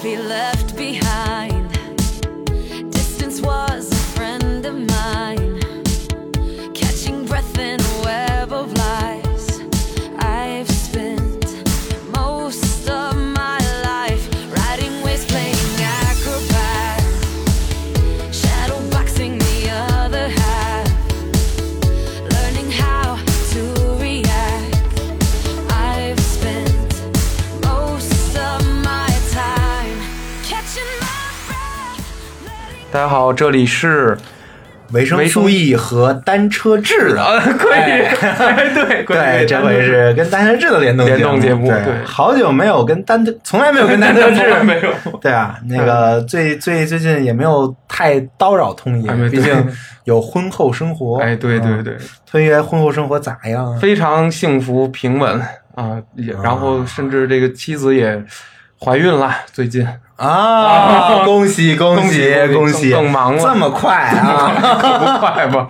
[0.00, 1.68] be left behind.
[2.90, 3.71] Distance was
[33.02, 34.16] 家好，这里是
[34.92, 45.18] 维生素 E 和单车志的， 可以，哎， 对，对，这回是跟单车志的联动联动节目对，好久没有跟单车，从来没有跟单车 从来志没有。
[45.20, 49.52] 对啊，那个最最最近也没有太叨扰通爷毕竟
[50.04, 51.18] 有婚后生活。
[51.20, 51.96] 哎，对对嗯，对，
[52.30, 53.76] 通爷婚后生活咋样啊？
[53.80, 55.40] 非常幸福平稳
[55.74, 58.22] 啊，也然后甚至这个妻子也
[58.84, 62.90] 怀孕了，最近啊， 恭喜恭恭喜喜恭喜喜！
[62.92, 64.52] 更忙了这么快啊！
[64.80, 65.68] 可 不快吧？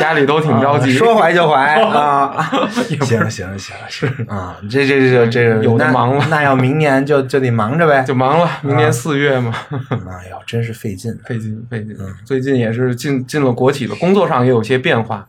[0.00, 2.50] 家里都挺着急，说怀就怀啊！
[2.70, 2.98] 行
[3.30, 8.02] 行行是啊，这这这这有的忙了那要明年就就得忙着呗。
[8.02, 8.48] 就忙了。
[8.62, 9.52] 明年四月嘛，
[9.90, 11.12] 哎呦，真是费劲。
[11.26, 11.94] 费劲费劲。
[12.00, 15.26] 嗯最近也是进进了国企了，工作上也有些变化，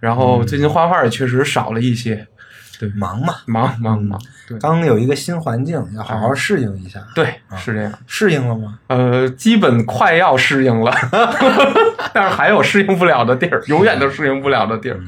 [0.00, 2.26] 然后最近画画也确实少了一些，
[2.94, 4.20] 忙嘛，忙忙忙。
[4.46, 7.00] 对刚有一个新环境，要好好适应一下。
[7.14, 7.92] 对，啊是这样。
[8.06, 8.78] 适应了吗？
[8.88, 10.92] 呃，基本快要适应了，
[12.14, 15.00] 但是还有适应不了的地儿，永远都适应不了的地儿。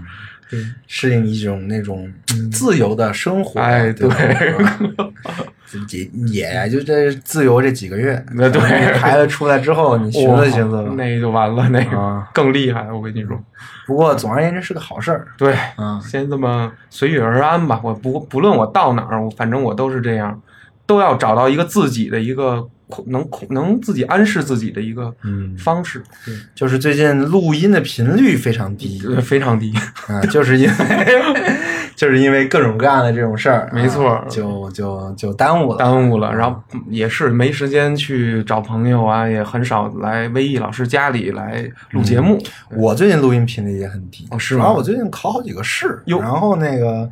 [0.87, 2.11] 适应一种那种
[2.53, 3.61] 自由的生活。
[3.61, 4.17] 嗯哎对吧，
[5.91, 8.25] 也也就这自由这几个月。
[8.34, 12.91] 那对孩子出来之后，你寻思寻思那就完了，那个啊更厉害。
[12.91, 13.41] 我跟你说，
[13.87, 15.28] 不过总而言之是个好事儿。
[15.39, 17.81] 对，啊，先这么随遇而安吧。
[17.84, 20.41] 我不不论我到哪儿，我反正我都是这样，
[20.87, 22.69] 都要找到一个自己的一个控
[23.06, 25.56] 能控能自己暗示自己的一个嗯。
[25.56, 29.73] 方式，对，就是最近录音的频率非常低呃非常低。
[30.09, 30.75] 啊，就是因为
[31.95, 42.39] 就是因为各种各样的这种事儿啊，没错就就就耽误了，耽误了，然后也是没时间去找朋友啊，也很少来威毅老师家里来录节目。
[42.71, 47.09] 我最近录音频率也很低，哦是吗我最近考好几个试，然后那个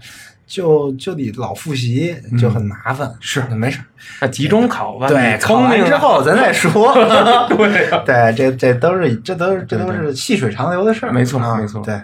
[0.48, 3.14] 就就得老复习，就很麻烦。
[3.20, 3.84] 是那没事儿，
[4.22, 6.94] 那集中考吧，对，考聪明之后咱再说。
[7.54, 11.94] 对啊 对，这这都是这都是这都是细水长流的事儿，没错啊没错对。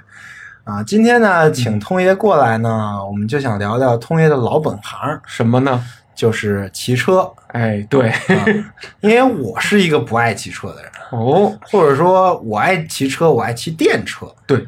[0.64, 5.82] 啊，今天呢，请通爷过来呢，我们就想聊聊通爷的老本行，什么呢？
[6.14, 7.30] 就是骑车。
[7.48, 8.44] 哎，对，啊，
[9.00, 14.66] 因为我是一个不爱骑车的人，哦，或者说我爱骑车，我爱骑电车，对，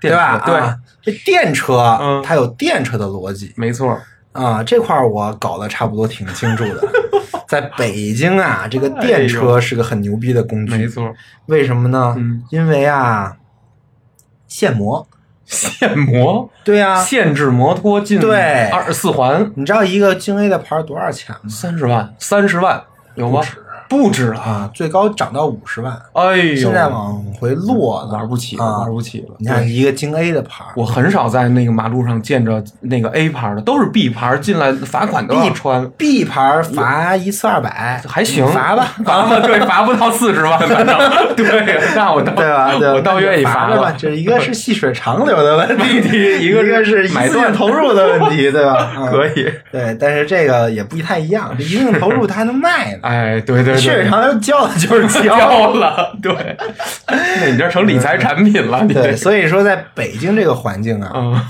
[0.00, 0.38] 对吧？
[0.44, 2.22] 对，啊，这电车嗯。
[2.22, 3.52] 它有电车的逻辑。
[3.56, 3.98] 没错，
[4.32, 6.88] 啊，这块我搞得差不多挺清楚的。
[7.46, 11.12] 在北京啊，这个电车是个很牛逼的工具，哎没错，
[11.46, 12.14] 为什么呢？
[12.16, 12.42] 嗯。
[12.50, 13.36] 因为啊，
[14.46, 15.06] 限摩。
[15.44, 18.68] 限摩，对啊，限制摩托进对。
[18.70, 21.50] 二十四环，你知道一个京 A 的牌多少钱吗？
[21.50, 22.80] 三十万，三十万
[23.16, 23.40] 有吗
[23.90, 24.28] 不止？
[24.28, 29.34] 了，啊，最高涨到五十万，哎呦，现在往回落了，玩不起了，啊玩不起了。
[29.38, 40.96] 你看一个京 A 的牌，我很少在那个马路上见着那个 A 牌的，都是 B 牌，进来罚款都要穿，B 牌罚一次二百，还行，罚吧， 罚吧，对，罚不到四十万，反正
[41.36, 42.72] 对，那我倒对吧？
[42.78, 43.82] 对，我倒愿意罚罚了。
[43.82, 48.92] 吧这一个是细水长流的问题， 一个是是买断投入的问题，对吧？
[48.96, 52.98] 嗯可以，对，但是这个也不太一样，这一定投入它还能卖呢。
[53.02, 55.72] 哎，对对对，细水长流交的就是交交。
[55.74, 56.56] 了， 对，
[57.08, 61.40] 那你这成理财产品了，你对，所以说在北京这个环境啊，嗯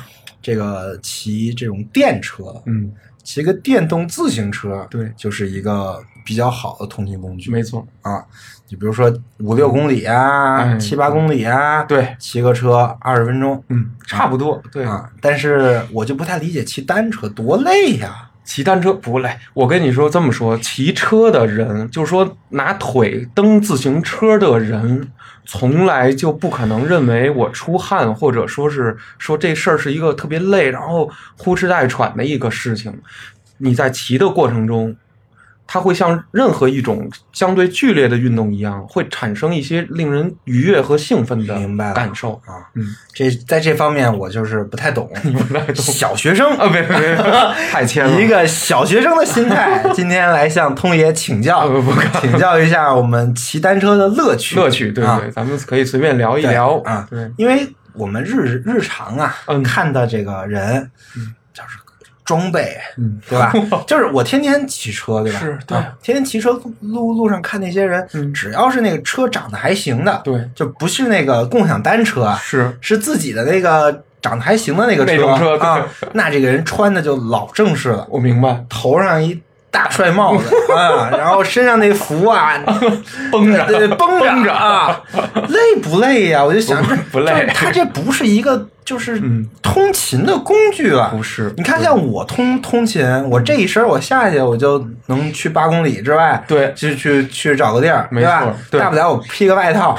[0.42, 2.90] 这个骑这种电车，嗯，
[3.22, 7.50] 骑个电动自行车，对就是一个比较好的通勤工具。
[7.50, 8.24] 没错，啊，
[8.70, 14.82] 你比如说五六公里啊，哎七八公里啊，对，骑个车二十分钟嗯，差不多，对。
[14.84, 15.10] 啊。
[15.20, 18.29] 但是我就不太理解骑单车多累呀。
[18.50, 25.08] 骑单车不累，我跟你说这么说，骑车的人，就是说拿腿蹬自行车的人，
[25.46, 31.08] 从来就不可能认为我出汗，或者说是说这事儿是一个特别累，然后
[31.38, 32.92] 呼哧带喘的一个事情。
[33.58, 34.96] 你在骑的过程中，
[35.72, 41.54] 它会像任何一种相对剧烈的运动一样，会产生一些令人愉悦和兴奋的
[41.94, 42.32] 感受。
[42.44, 42.84] 啊，嗯，
[43.14, 45.76] 这在这方面我就是不太懂，你不太懂。
[45.76, 46.50] 小学生。
[46.58, 47.16] 啊，别别别，
[47.70, 54.56] 太谦了，一个小学生的心态， 今天来向通爷请教，啊不不请教一下我们骑单车的乐趣。
[54.56, 55.20] 乐趣，对啊。
[55.22, 56.78] 对，咱们可以随便聊一聊。
[56.84, 59.62] 啊对，因为我们日日常啊、嗯。
[59.62, 61.28] 看的这个人，就是
[62.30, 63.52] 装备，嗯，对吧？
[63.88, 65.38] 就是我天天骑车，对吧？
[65.40, 65.76] 是对。
[65.76, 68.32] 啊天天骑车路路上看那些人，嗯。
[68.32, 72.78] 只要是那个车长得还行的，对，就不是那个共享单车啊，是。
[72.80, 79.40] 是自己的那个长得还行的那个车那种车啊，那这个人穿的就老正式了，我明白，头上一
[79.72, 80.44] 大帅帽子
[80.76, 82.54] 啊， 然后身上那服啊，
[83.32, 83.64] 绷着。
[83.66, 84.52] 对，绷绷着。
[84.52, 85.00] 啊，
[85.48, 86.44] 累不累呀？
[86.44, 87.46] 我就想，这不累。
[87.54, 98.52] 他这不是一个就是嗯通勤的工具了，不是你看，像我通通勤，我这一身我下去我就能去八公里之外，对去去去找个地儿，没错？
[98.68, 99.96] 对大不了我披个外套。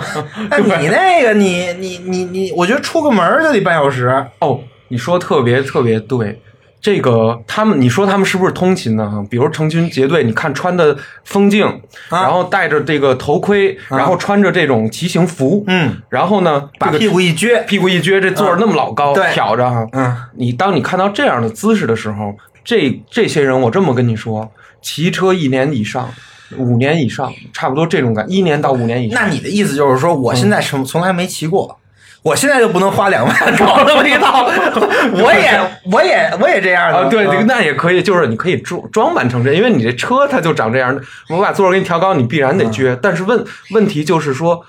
[0.48, 4.08] 那你那个，你你你你，我觉得出个门就得半小时。
[4.38, 4.58] 哦，
[4.88, 6.40] 你说特别特别对。
[6.80, 9.22] 这个他们，你说他们是不是通勤呢？
[9.28, 11.66] 比如成群结队，你看穿的风镜，
[12.08, 19.86] 啊然后戴着这个头盔，然后穿着这种骑行服，嗯，然后呢，把屁股一撅，屁股一撅，这座儿那么老高，对挑着哈。
[19.92, 22.34] 嗯，你当你看到这样的姿势的时候，
[22.64, 24.50] 这这些人，我这么跟你说，
[24.80, 26.08] 骑车一年以上，
[26.56, 29.22] 五年以上，差不多这种感，一年到五年以上。
[29.22, 31.76] 那你的意思就是说，我现在从从来没骑过。
[32.22, 40.94] 我现在就不能花两万搞那么一套，我也 我也我也这样的啊，对，嗯那也可以，就是你可以装装扮成这，因为你这车它就长这样，
[41.30, 42.94] 我把座儿给你调高，你必然得撅。
[43.00, 44.64] 但是问问题就是说，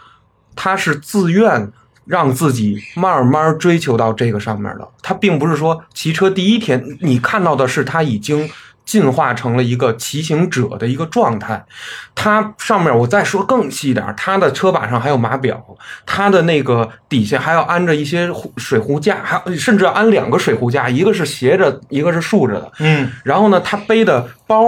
[0.56, 1.70] 他是自愿
[2.06, 8.50] 让自己慢慢追求到这个上面的，他并不是说骑车第一天你看到的是他已经。
[8.92, 11.64] 进化成了一个骑行者的一个状态，
[12.14, 15.66] 它上面我再说更细点儿，它的车把上还有码表，
[16.06, 22.70] 它的那个底下还要安着一些水壶架，还甚至要安两个水壶架，一个是斜着，一个是竖着的。
[22.80, 24.66] 嗯然后呢，他背的包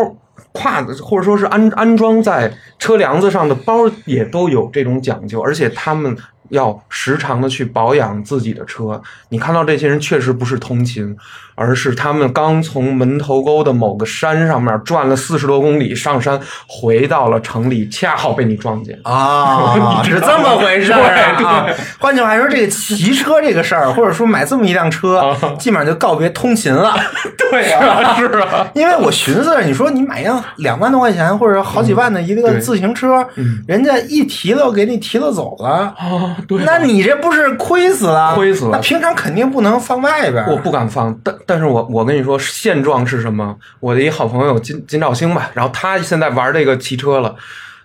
[0.54, 2.50] 挎的或者说是安安装在
[2.80, 6.16] 车梁子上的包也都有这种讲究，而且他们
[6.50, 9.02] 要时常的去保养自己的车。
[9.30, 11.18] 你看到这些人确实不是通勤，
[11.56, 18.98] 而是他们刚从门头沟的某个山上面转了四十多公里上山，回到了城里，恰好被你撞见。
[19.04, 21.02] 啊， 是这么回事儿
[21.44, 21.66] 啊！
[22.00, 26.96] 换句话说，这个骑车这个事儿，或者说买这么一辆车，啊基本上就告别通勤了。
[27.38, 38.34] 对啊， 是啊，因为我寻思，你说你买一辆两万多块钱或者好几万的一个自行车，嗯人家一提了给你提了走了，啊，对啊那你这不是亏死了？
[38.36, 40.50] 亏死了那平常肯定不能放外边儿。
[40.50, 43.58] 我不敢放，但但是我我跟你说，现状是什么？
[43.80, 47.36] 我的一好朋友金金兆星吧，然后他现在玩这个骑车了，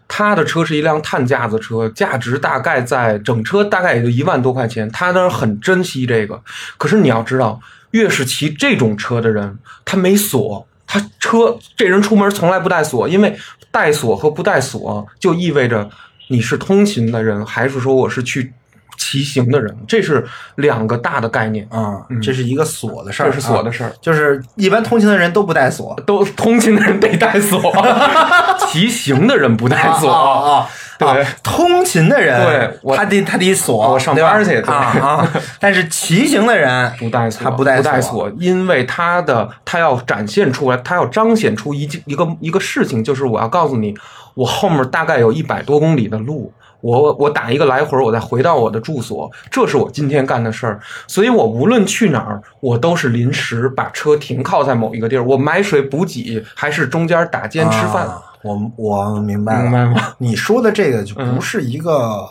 [0.07, 6.41] 他的车是一辆碳架子车，价值大概在整车大概也就一万多块钱，他当然很珍惜这个。
[6.77, 7.61] 可是你要知道，
[7.91, 13.37] 越是骑这种车的人，他没锁，他车这人出门从来不带锁，因为
[13.71, 15.89] 带锁和不带锁就意味着
[16.29, 18.53] 你是通勤的人，还是说我是去
[18.99, 21.67] 骑行的人，这是两个大的概念。
[21.71, 27.73] 啊，这是一个锁的事儿，这是锁的啊事儿，就是一般通勤的人都不带锁，都通勤的人得带锁，
[28.69, 30.11] 骑行的人不带锁。
[30.13, 30.69] 啊啊
[30.99, 32.45] 对啊通勤的人，
[32.83, 35.33] 对他得他得锁，我上班去对啊啊！
[35.61, 43.97] 但是骑行的人不带锁，他不带不带锁锁，因为他的他要展现出来，他要彰显出一一个一个事情，就是我要告诉你，
[44.35, 50.81] 我后面大概有一百多公里的路，我我打一个来回，我再回到我的住所，这是我今天干的事儿。
[51.07, 58.07] 所以我无论去哪儿，我都是临时把车停靠在某一个地儿，我买水补给，还是中间打尖吃饭。
[58.07, 60.15] 啊我我明白了，明白吗？
[60.19, 62.25] 你说的这个就嗯不是一个、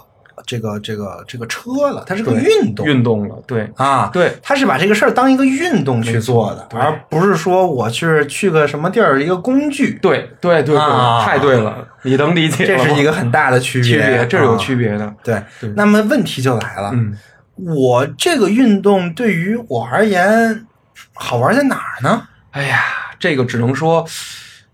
[0.46, 2.86] 这个这个这个车了，它是个运动。
[2.86, 3.70] 运动了，对。
[3.76, 12.84] 啊，对，他是把这个事儿当一个运动去做的，而不是说我去去个什么地儿一个工具，对对对对，啊太对了，你能理解吗？
[12.84, 15.14] 这是一个很大的区别，区别，这是有啊区别的。
[15.24, 15.42] 对。
[15.60, 17.18] 对，那么问题就来了，嗯，
[17.56, 20.66] 我这个运动对于我而言
[21.14, 22.28] 好玩在哪儿呢？
[22.52, 22.80] 哎呀，
[23.20, 24.06] 这个只能说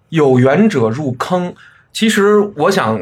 [0.09, 1.53] 有缘者入坑。
[1.91, 2.99] 其实我想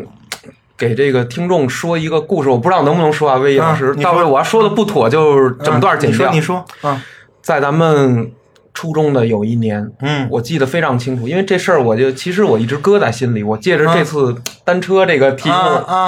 [0.81, 6.31] 给这个听众说一个故事，我不知道能不能说啊，魏毅老师到时候我要说的不妥，就整段剪掉。
[6.31, 7.03] 嗯你说，你说啊，
[7.43, 8.31] 在咱们
[8.73, 10.27] 初中的有一年，嗯。
[10.31, 13.43] 我记得非常清楚，因为这事儿我就其实我一直搁在心里。
[13.43, 14.35] 我借着这次
[14.65, 15.55] 单车这个题目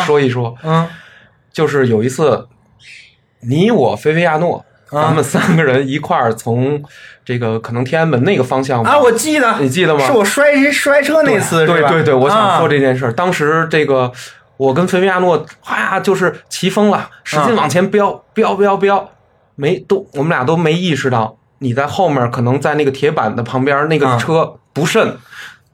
[0.04, 0.88] 说一说，嗯
[1.52, 2.48] 就是有一次，
[3.42, 5.04] 你我菲菲亚诺，啊。
[5.04, 6.82] 咱们三个人一块儿从
[7.24, 10.04] 这个可能天安门那个方向啊，我记得，你记得吗？
[10.04, 13.14] 是我摔摔车那次，对对对，我想说啊这件事儿。
[13.14, 14.12] 当时这个
[14.58, 19.10] 我跟菲菲亚诺，哇，就是骑疯了，使劲往前飙，飙飙飙，
[19.56, 25.18] 没都我们俩都没意识到你在后面可能在那个铁板的旁边，那个啊车不慎。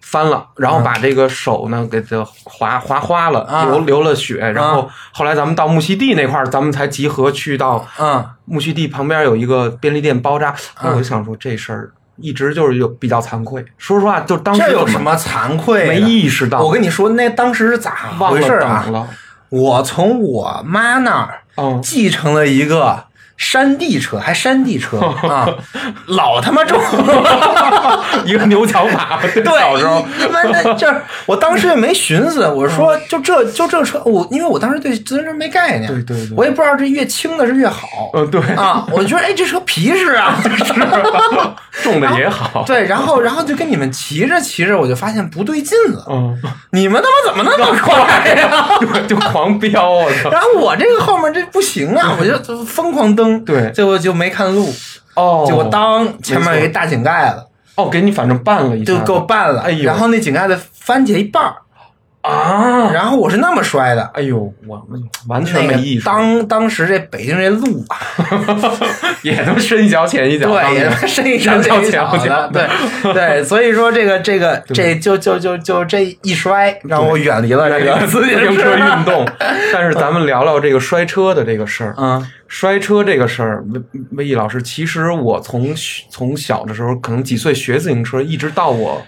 [0.01, 8.25] 翻了，然后把这个手呢给它划划花了，啊流流了血，然后后来咱们到木樨地那块儿，咱们才集合去到嗯。
[8.45, 10.55] 木樨地旁边有一个便利店包扎。
[10.81, 11.91] 那我就想说这事儿
[12.21, 13.63] 一直就是有比较惭愧。
[13.77, 15.87] 说实话，就当时这有什么惭愧的？
[15.87, 16.61] 没意识到？
[16.61, 18.93] 我跟你说，那当时是咋回事啊等？
[18.93, 19.07] 了。
[19.49, 23.05] 我从我妈那儿嗯，继承了一个
[23.39, 25.47] 山地车，还山地车啊，
[26.07, 26.79] 老他妈重。
[28.25, 30.05] 一个牛角马，对对，小时候。
[30.19, 36.37] 一般的就是，我当时也没寻思， 我说就这就这车，我因为我当时对自行车没概念，对对对。
[36.37, 40.35] 我也不知道这越轻的是越好，嗯，对，啊，我觉得哎这车皮实啊，
[41.81, 46.37] 重的也好，对，然后然后就跟你们骑着骑着，我就发现不对劲了，嗯，
[46.71, 47.95] 你们他妈怎么那么快
[48.35, 48.67] 呀、
[49.07, 50.29] 就就狂飙，我操！
[50.29, 53.71] 然后我这个后面这不行啊，我就就疯狂蹬，对。
[53.71, 54.69] 最后就没看路，
[55.15, 57.45] 哦，结果当前面有一大井盖子，
[57.75, 59.85] 哦，给你反正绊了一下，就给我绊了，哎呦。
[59.85, 61.55] 然后那井盖子翻起来一半儿，
[62.21, 62.91] 啊！
[62.91, 64.03] 然后我是那么摔的。
[64.13, 67.97] 哎呦，我们完全没意识，当当时这北京这路啊，
[69.23, 72.69] 也他妈深一脚浅一脚，对，也深一脚浅一脚深一脚的，
[73.03, 79.25] 对对，所以说这个这个这就就就就这一摔，让我远离了这个 自行车运动。
[79.71, 81.95] 但是咱们聊聊这个摔车的这个事儿。
[81.97, 83.79] 嗯摔车这个事儿，魏
[84.13, 85.71] 魏毅老师，其实我从
[86.09, 88.99] 从小的时候，可能几岁学自行车，一直到我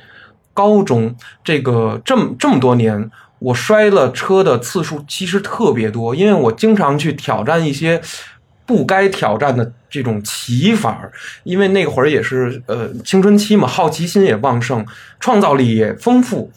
[0.54, 8.02] 高中这个这么这么多年，我摔了车的次数其实特别多，因为我经常去挑战一些
[8.66, 11.12] 不该挑战的这种骑法儿，
[11.44, 14.86] 因为那会儿也是呃青春期嘛，好奇心也旺盛，
[15.20, 16.50] 创造力也丰富，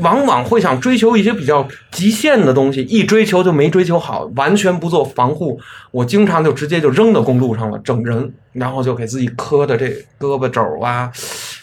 [0.00, 5.60] 往往会想追求一些比较极限的东西，一追求就没追求好，完全不做防护。
[5.90, 9.88] 我经常就直接就扔到公路上了，整人，然后就给自己磕的这
[10.18, 11.10] 胳膊肘啊，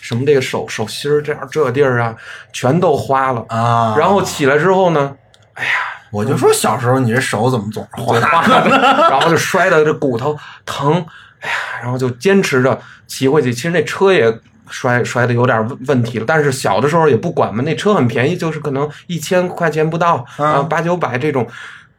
[0.05, 2.15] 什么这个手手心儿这样这地儿啊，
[2.53, 3.43] 全都花了。
[3.49, 5.15] 啊，然后起来之后呢，
[5.55, 5.71] 哎呀
[6.11, 8.43] 我就说小时候你这手怎么总是对，花？
[8.43, 11.03] 花了，然后就摔的这骨头疼，
[11.39, 13.51] 哎呀，然后就坚持着骑回去。
[13.51, 14.31] 其实那车也
[14.69, 21.47] 摔摔的有点问问题了，但是小的时候也不管嘛，那车很便宜，就是可能一千块钱不到嗯啊，八九百这种，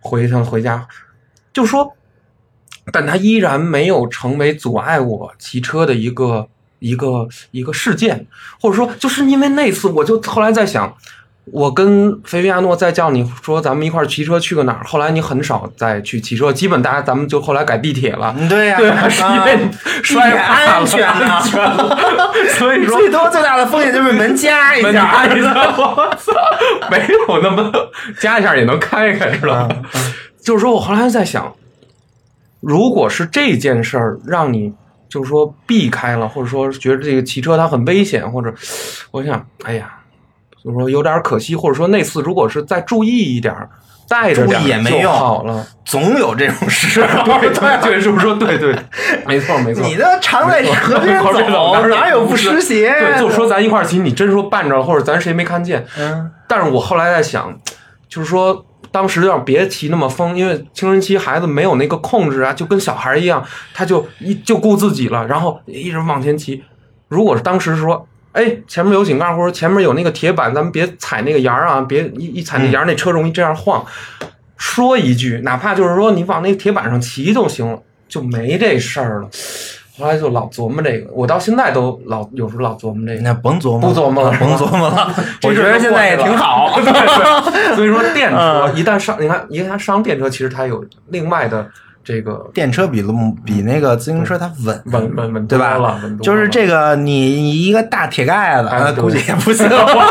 [0.01, 0.87] 回上回家，
[1.53, 1.93] 就说，
[2.93, 6.49] 但它依然没有成为阻碍我骑车的一个
[6.79, 8.27] 一个一个事件，
[8.61, 10.95] 或者说就是因为那次，我就后来在想。
[11.53, 18.35] 我跟菲菲亚诺再叫你说咱们一块儿骑车去个哪儿，后来你很少再去骑车，基本大家咱们就后来改地铁了。
[18.37, 19.71] 嗯对呀，对啊，是因为
[20.03, 21.41] 摔安全了
[22.59, 26.33] 所以说最多最大的风险就是门夹一门下，夹一下，我操，
[26.91, 27.71] 没有那么
[28.19, 29.77] 夹一下也能开开，知道吗？
[30.43, 31.55] 就是说我后来在想，
[32.59, 34.73] 如果是这件事儿让你
[35.17, 38.53] 就是说避开了，或者说觉得这个骑车它很危险，或者
[39.11, 39.91] 我想，哎呀，
[40.63, 43.71] 就是说有点可惜，或者说那次如果是再注意一点儿，
[44.07, 45.67] 带着点注意也没用好了。
[45.87, 47.01] 总有这种事。
[47.41, 48.77] 对对对，是不是说对对？
[49.27, 49.83] 没错没错。
[49.87, 52.91] 你的常在河边走走，哪有不湿鞋？
[52.91, 55.87] 对，就说咱一块儿骑，你真说绊着了，或者咱谁没看见。
[55.99, 57.59] 嗯，但是我后来在想，
[58.07, 58.67] 就是说
[58.97, 66.65] 当时要别骑那么疯，因为青春期孩子没有那个控制啊，就跟小孩一样，他就一就顾自己了，然后一直往前骑。
[67.09, 73.85] 如果是当时说，哎，前面有井盖或者前面有那个铁板，咱们别踩那个沿儿啊，别一一踩那沿儿，那车容易这样晃。
[74.57, 79.29] 说一句，哪怕就是说你往那个铁板上骑就行了，就没这事儿了。
[79.99, 83.23] 后来就老琢磨这个，我到现在都老有时候老琢磨这个。
[83.23, 85.15] 那甭琢磨，不琢磨了 甭琢磨了。
[85.45, 86.71] 我觉得现在也挺好。
[86.77, 91.67] 对对，所以说电车嗯一旦上，你看一旦上电车，其实它有另外的
[92.07, 96.01] 这个电车比路比那个自行车它稳稳稳稳对吧？
[96.23, 99.69] 就是这个，你你一个大铁盖子，估计也不行。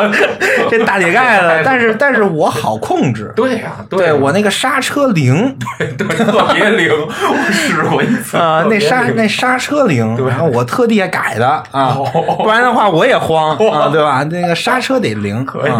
[0.70, 3.32] 这大铁盖子， 但是但是我好控制。
[3.34, 4.14] 对呀，对呀。
[4.14, 12.36] 我那个刹车灵 对特别灵，我试过一次啊，那刹那刹车灵，然后我特地也改的啊，哦。
[12.44, 14.22] 不然的话我也慌啊，对吧？
[14.30, 15.72] 那个刹车得灵，可以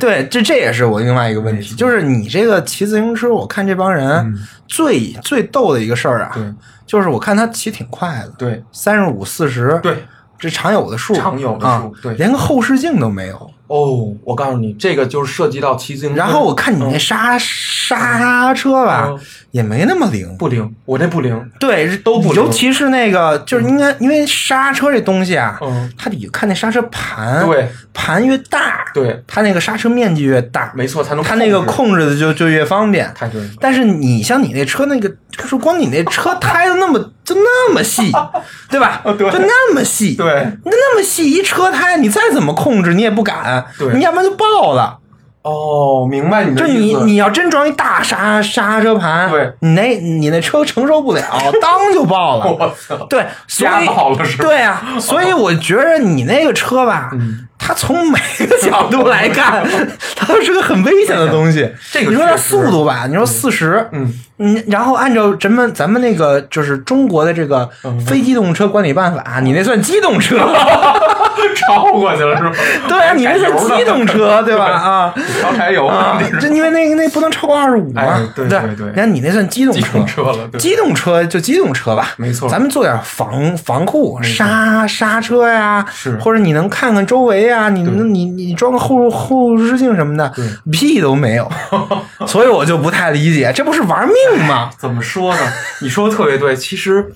[0.00, 4.34] 对，这这也是我另外一个问题，就是你这个骑自行车，我看这帮人
[4.72, 6.32] 最最逗的一个事儿啊
[6.86, 10.04] 就是我看他骑挺快的，对三十五四十，对
[10.38, 13.50] 这常有的数，常有的数啊对连个后视镜都没有。
[13.66, 17.38] 哦，我告诉你，这个就是涉及到骑自行车，然后我看你那嗯刹
[17.98, 19.18] 刹车吧嗯，
[19.50, 20.36] 也没那么灵。
[20.38, 22.42] 不灵，我这不灵，对，都不灵。
[22.42, 25.90] 尤其是那个，就是应该因为刹车这东西啊，嗯。
[25.96, 32.02] 它得看那刹车盘，对，盘越大，对，它那个刹车面积越大，没错，才能它那个控制。
[32.02, 33.12] 的就就越方便。
[33.14, 38.10] 太对了，但是你像你那车那个，就是光你那车胎的那么就那么细，
[38.68, 39.00] 对吧？
[39.04, 40.26] 就那么细，对。
[40.64, 43.94] 那那么细一车胎，你再怎么控制你也不敢，对。
[43.94, 44.98] 你要不然就爆了。
[45.42, 46.98] 哦，明白你就的意思。
[47.00, 51.22] 你你要真装一大刹刹车盘，对你那你那车承受不了，
[51.60, 52.46] 当就爆了。
[52.52, 54.44] 我操，对，所家以爆了是吧？
[54.44, 59.64] 对啊，所以我觉着你那个车吧，嗯它从每个角度来看，
[60.16, 61.70] 它都是个很危险的东西。
[61.92, 67.98] 这个你说它速度吧，你说四十，嗯，嗯，然后按照咱们咱们那个就是中国的这个嗯。
[68.00, 70.36] 非机动车管理办法，你那算机动车，
[71.56, 72.52] 超过去了是吧？
[72.88, 74.64] 对啊，你那算机动车， 对吧？
[74.66, 75.14] 啊。
[75.40, 75.86] 烧柴油。
[75.86, 78.92] 啊那，这因为那个那不能超过二十五嘛哎，对对对对。
[78.96, 79.74] 那你那算机动
[80.06, 80.22] 车。
[80.22, 80.60] 了对。
[80.60, 82.48] 机动车就机动车吧，没错。
[82.48, 86.16] 咱们做点防防护，刹刹车呀，是。
[86.18, 90.32] 或者你能看看周围啊，你能你你装个后后视镜什么的，
[90.70, 91.50] 屁都没有，
[92.26, 94.70] 所以我就不太理解，这不是玩命吗？
[94.78, 95.40] 怎么说呢？
[95.80, 96.56] 你说的特别对。
[96.56, 97.12] 其实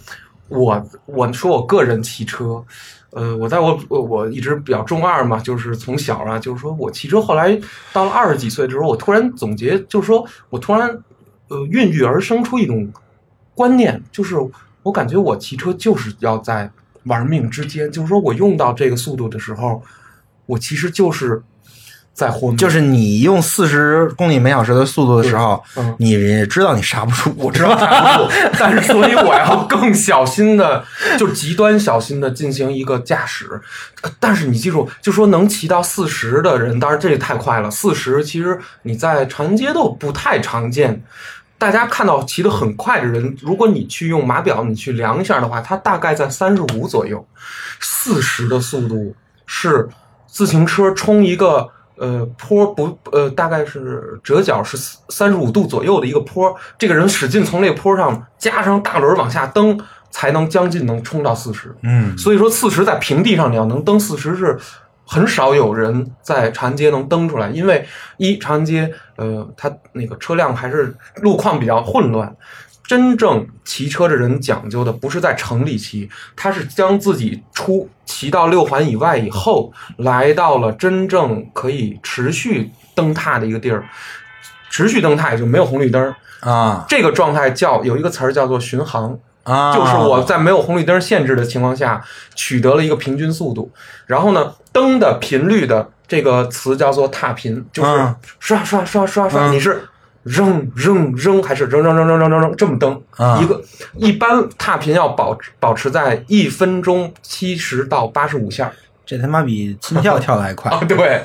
[0.48, 2.64] 我我说我个人骑车，
[3.10, 7.58] 呃，我在我我我一直比较中二嘛，就是从小啊，就是说我骑车，后来
[7.92, 10.88] 到了二十几岁的时候，我突然总结，就是说我突然
[11.48, 12.88] 呃孕育而生出一种
[13.54, 14.36] 观念，就是
[14.82, 16.70] 我感觉我骑车就是要在
[17.04, 19.82] 玩命之间，就是说我用到这个速度的时候，
[20.46, 21.42] 我其实就是
[22.14, 30.82] 在活命，就是你用四十公里每小时的速度的时候，嗯你也知道你刹不住，我知道刹不住， 但是所以我要更小心的，
[31.18, 33.60] 就极端小心的进行一个驾驶。
[34.02, 37.70] 呃但是你记住，就说能骑到四十的人，当然这也太快了。
[37.70, 41.02] 四十其实你在长街都不太常见。
[41.58, 47.26] 大家看到骑得很快的人，如果你去用码表你去量一下的话，他大概在三十五左右。
[47.80, 49.14] 四十的速度
[49.46, 49.88] 是
[50.36, 54.76] 自行车冲一个呃坡不呃大概是折角是
[55.08, 61.74] 三十五度左右的一个坡，这个人使劲从那个坡上加上大轮往下蹬，才能将近能冲到四十。
[61.82, 64.58] 嗯，所以说四十在平地上你要能蹬四十是
[65.06, 67.86] 很少有人在长安街能蹬出来，因为
[68.18, 72.36] 一长安街呃它那个车辆还是路况比较混乱。
[72.86, 83.84] 真正骑车的人讲究的不是在城里骑，他是将自己出骑到六环以外以后，来到了真正可以持续蹬踏的一个地儿。
[84.70, 86.14] 持续蹬踏也就没有红绿灯儿，
[86.50, 89.18] 啊这个状态叫有一个词儿叫做巡航。
[89.42, 92.02] 啊，就是我在没有红绿灯限制的情况下，
[92.34, 93.70] 取得了一个平均速度。
[94.06, 99.88] 然后呢，蹬的频率的这个词叫做踏频，就是嗯刷刷刷刷刷，嗯你是
[100.26, 103.00] 扔扔扔还是扔扔扔扔扔扔扔这么蹬？
[103.16, 103.62] 啊一个
[103.94, 108.72] 一般踏频要保保持在一分钟七十到八十五下。
[109.04, 110.96] 这他妈比心跳跳的还快 啊，对，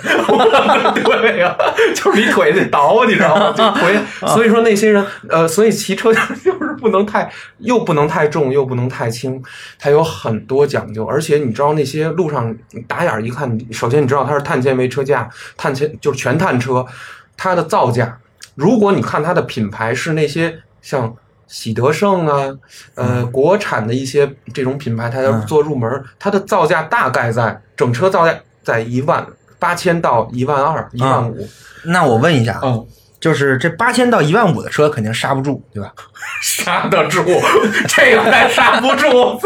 [1.02, 1.58] 对呀、
[1.96, 3.52] 就是你腿得倒，你知道吗？
[3.58, 4.00] 就腿，
[4.36, 9.42] 所以说那些人，呃，所以骑车就是不能太，又不能太重，又不能太轻，
[9.80, 11.04] 它有很多讲究。
[11.08, 12.56] 而且你知道那些路上
[12.88, 16.86] 打眼儿一看，首先你知道它是碳纤维车架，碳纤就是全碳车，
[17.36, 18.16] 它的造价，
[18.56, 21.16] 如果你看它的品牌是那些像。
[21.54, 22.48] 喜德盛啊，
[22.96, 28.34] 呃，国产的一些这种品牌，它要嗯做入门，它的造价大概在整车造价
[28.64, 29.28] 在一万
[29.60, 31.46] 八千到一万二、一万五。
[31.84, 32.88] 那我问一下，嗯，
[33.20, 35.94] 就是这八千到一万五的车肯定刹不住，对吧？
[36.42, 37.22] 刹得住，
[37.90, 39.38] 这个还刹不住，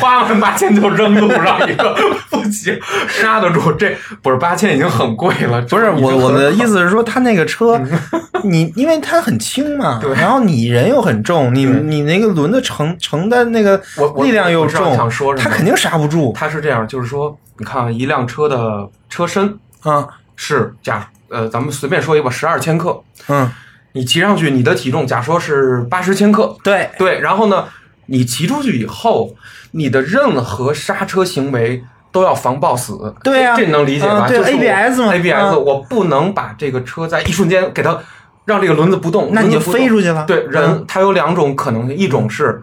[0.00, 1.94] 花完八千就扔路上一个，
[2.30, 3.72] 不行，刹得住。
[3.72, 7.80] 这不是八千已经很贵了， 不是我我的意思是说，他那个车，
[8.44, 10.14] 你因为它很轻嘛，对。
[10.14, 13.80] 然后你人又很重，你你那个轮子承承担那个
[14.22, 16.32] 力量又重，你想说他肯定刹不住。
[16.34, 20.06] 他是这样，就是说，你看啊一辆车的车身啊
[20.36, 23.50] 是假呃，咱们随便说一个吧，十二千克，嗯，
[23.92, 27.66] 你骑上去，你的体重假说是八十千克，对，对，然后呢，
[28.08, 29.34] 你骑出去以后，
[29.70, 33.14] 你的任何刹车行为都要防抱死。
[33.22, 34.26] 对呀这你能理解吧？
[34.26, 37.98] 嗯对就是 ABS 嘛 ABS，、嗯我不能把这个车在一瞬间给它
[38.44, 42.62] 让这个轮子不动，那你就飞出去了对，人嗯它有两种可能性，一种是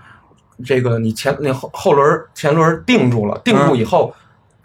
[0.65, 4.13] 这个你前那后后轮前轮定住了，定住以后。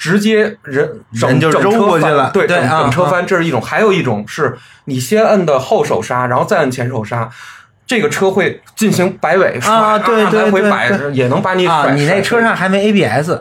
[0.02, 7.28] 直接人整人就整车揉过去了对啊整整车啊翻，这是一种；还有一种是你先摁的后手刹，然后再摁前手刹，
[7.90, 11.12] 这个车会进行摆尾啊唰对对对来回摆对。
[11.12, 13.32] 也能把你啊，甩你那车上还没 ABS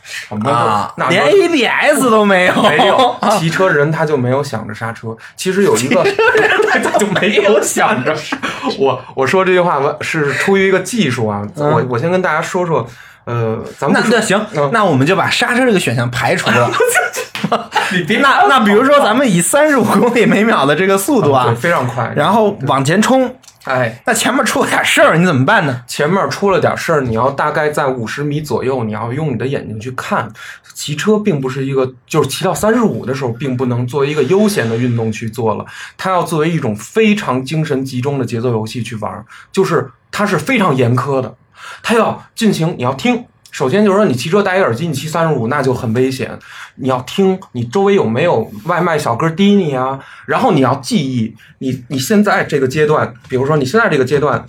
[0.00, 6.06] 什么连 ABS 都没有，没有骑车人他就没有想着刹车，其实有一个
[6.70, 8.14] 他就没有想着。
[8.78, 11.68] 我我说这句话我是出于一个技术啊，嗯。
[11.68, 12.86] 我我先跟大家说说，
[13.24, 16.70] 呃，咱们那那行嗯，那我们就把刹车这个选项排除了。
[17.92, 25.82] 你别那那比如说咱们以三十五公里每秒的这个速度啊对，非常快，然后往前冲，哎，那前面出了点事儿，你怎么办呢？
[25.86, 30.30] 前面出了点事儿，你要大概在五十米左右，你要用你的眼睛去看。
[30.74, 35.66] 骑车并不是一个，就是骑到三十五的时候，并不能作为一个悠闲的运动去做了，
[35.96, 41.34] 它要作为一种非常精神集中的节奏游戏去玩儿，就是它是非常严苛的，
[41.82, 43.26] 它要进行，你要听。
[43.50, 46.38] 首先就是说，你骑车戴一耳机，你骑三十五那就很危险。
[46.76, 54.44] 你要听你周围有没有外卖小哥滴你啊，然后你要记忆你你现在这个阶段，比如说你现在这个阶段，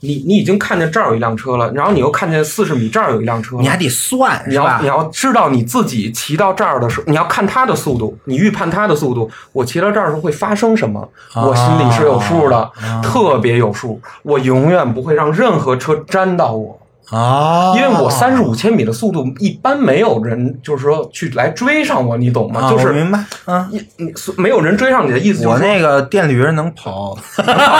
[0.00, 4.86] 你你已经看见这儿有一辆车了，然后你又看见四十米这儿有一辆车，你还得算你要你？
[4.86, 9.30] 要知道你自己骑到这儿的时候，你要看它的速度，你预判它的速度。
[9.52, 12.70] 我骑到这儿的时候会发生什么，我心里是有数的，
[13.02, 14.00] 特别有数。
[14.22, 22.62] 我永远不会让任何车沾到我，啊，因为我三十五千米的速度，一般没有人就是说去来追上我，你懂吗？
[22.62, 23.68] 啊，就是我明白，嗯。
[23.70, 27.16] 你你没有人追上你的意思，我就是说那个电驴能跑，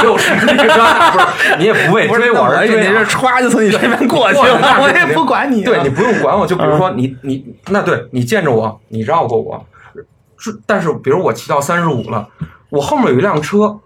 [0.02, 5.64] 六十米，不是你也不为追我而追啊，你这歘就从你身边过去了，我也不管你。
[5.64, 9.66] 对 你不用管我，就比如说你你那对你见着我，你绕过我，
[10.38, 12.28] 是但是比如我骑到三十五了，
[12.70, 13.80] 我后面有一辆车，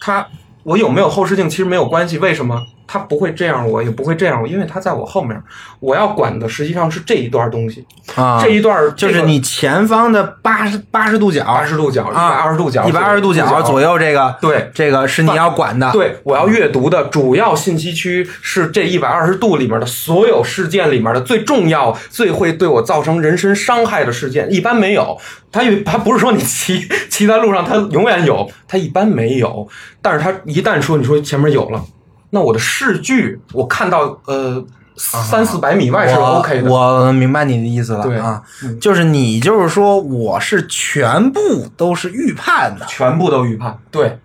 [0.00, 0.26] 它
[0.64, 2.60] 我有没有后视镜其实没有关系，为什么？
[2.86, 5.40] 它不会这样我，也不会这样我，因为他在我后面，
[5.80, 14.70] 我要管的实际上是这一段东西，啊，这一段就是你前方的八十八十度角，八十度角，一百啊，二十度角，一百二十度角左右，这个对。
[14.74, 25.16] 这个是你要管的。，对，我要阅读的主要信息区是这一百二十度里面的所有事件里面的最重要、最会对我造成人身伤害的事件，一般没有。
[25.50, 29.66] 它有，它不是说你骑 骑在路上它永远有，它一般没有。
[30.02, 31.82] 但是它一旦说你说前面有了，
[32.36, 34.62] 那我的视距我看到呃
[34.94, 36.70] 三四百米外是我 OK 的。
[36.70, 38.42] 我明白你的意思了对啊，
[38.78, 41.40] 就是你就是说我是全部
[41.78, 44.18] 都是预判的，全部都预判，对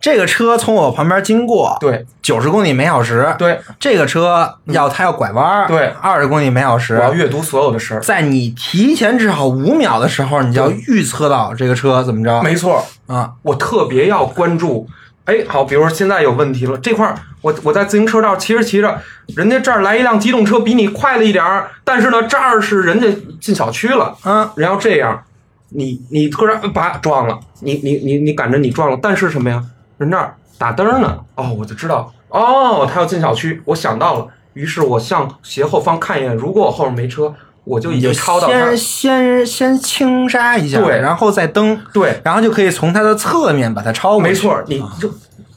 [0.00, 13.32] 这个车从我旁边经过，对九十公里每小时，对，这个车要它要拐弯儿，对二十公里每小时我，要阅读所有的事儿，在你提前至少五秒的时候，你就要预测到这个车怎么着没错，啊？
[13.42, 14.88] 我特别要关注。
[15.26, 19.00] 哎，好，比如说现在有问题了，这块儿我我在自行车道骑着骑着，
[19.36, 23.08] 人家这儿来一辆机动车比你快了一点儿，但是呢这儿是人家
[23.40, 25.22] 进小区了，啊，人要这样，
[25.70, 29.62] 你你突然把撞了，你你你你赶着你撞了，但是什么呀？
[29.98, 37.34] 人那儿打灯呢，哦，我就知道，哦，他要进小区，我想到了，于是我向斜后方看一眼，如果我后面没车，
[37.66, 44.28] 我就已经超到他先，先先轻刹一下，对然后再蹬，对，然后就可以从它的侧面把它超过去。
[44.28, 45.10] 没错，你就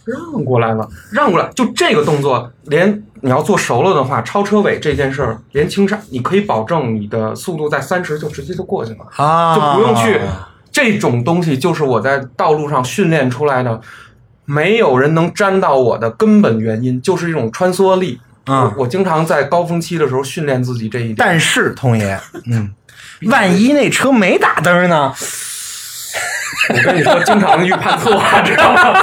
[0.06, 10.20] 让过来了，让过来，就这个动作，连你要做熟了的话，超车尾这件事儿，连轻刹，你可以保证你的速度在三十就直接就过去了，啊，就不用去。
[10.72, 13.80] 这种东西就是我在道路上训练出来的，
[14.46, 18.20] 没有人能沾到我的根本原因，就是一种穿梭力。
[18.50, 21.16] 啊我我经常在高峰期的时候训练自己这一点。
[21.18, 22.20] 但是童爷，
[22.52, 22.74] 嗯，
[23.30, 25.14] 万一那车没打灯呢？
[26.70, 28.12] 我跟你说，经常预判错，
[28.44, 28.94] 知道吗？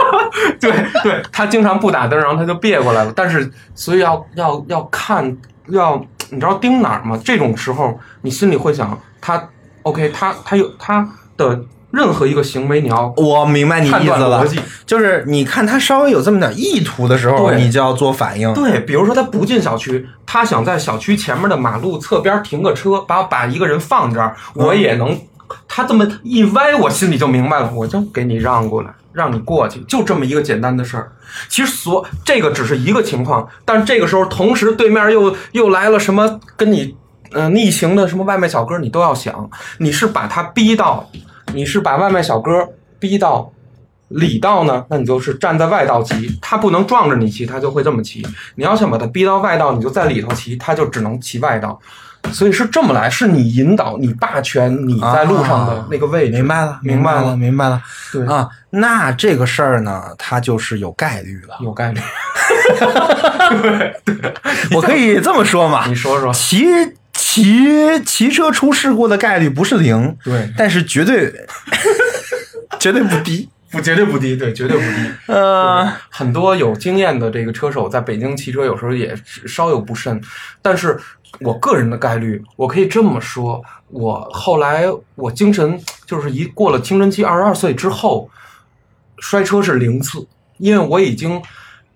[0.60, 0.70] 对
[1.02, 3.12] 对，他经常不打灯，然后他就别过来了。
[3.14, 5.36] 但是，所以要要要看，
[5.68, 5.96] 要
[6.30, 7.18] 你知道盯哪儿吗？
[7.24, 9.48] 这种时候，你心里会想，他
[9.82, 18.52] OK，他他有他的任何一个行为，你要我明白你意思了断逻辑，就是你看他稍微有这么点意图的时候，你就要做反应。
[18.54, 25.18] 对，比如说他不进小区，他想在小区前面的马路侧边停个车，把把一个人放这儿，我也能。
[25.66, 31.10] 他这么一歪，我心里就明白了，我就给你让过来，让你过去，就这么一个简单的事儿。
[31.48, 36.94] 其实所这个只是一个情况，但这个时候同时对面又又来了什么跟你
[37.32, 41.10] 呃逆行的什么外卖小哥，你都要想，你是把他逼到，
[41.54, 43.52] 你是把外卖小哥逼到
[44.08, 48.26] 里道呢，那你就是站在外道骑，他不能撞着你骑，他就会这么骑。
[48.56, 51.80] 你要想把他逼到外道，你就在里头骑，他就只能骑外道。
[52.32, 56.36] 所以是这么来，是你引导，你霸权你在路上的那个位置。
[56.36, 57.82] 明白了，明白白了，明白了。
[58.12, 61.56] 对啊，那这个事儿呢，它就是有概率了。
[61.60, 62.00] 有概率。
[63.62, 64.34] 对，对
[64.74, 65.86] 我可以这么说嘛？
[65.86, 66.30] 你说说。
[66.34, 66.66] 骑
[67.32, 71.32] 骑骑车出事故的概率不是零，对，但是绝对
[72.80, 73.48] 绝对不低。
[73.70, 75.08] 不，绝对不低，对，绝对不低。
[75.26, 79.14] 呃，很多有经验的这个车手在北京骑车，有时候也
[79.46, 80.20] 稍有不慎。
[80.60, 80.98] 但是
[81.38, 88.28] 我个人的概率，我可以这么说：我后来我精神就是一过了青春期，二十二岁之后，
[89.20, 90.26] 摔车是零次，
[90.58, 91.40] 因为我已经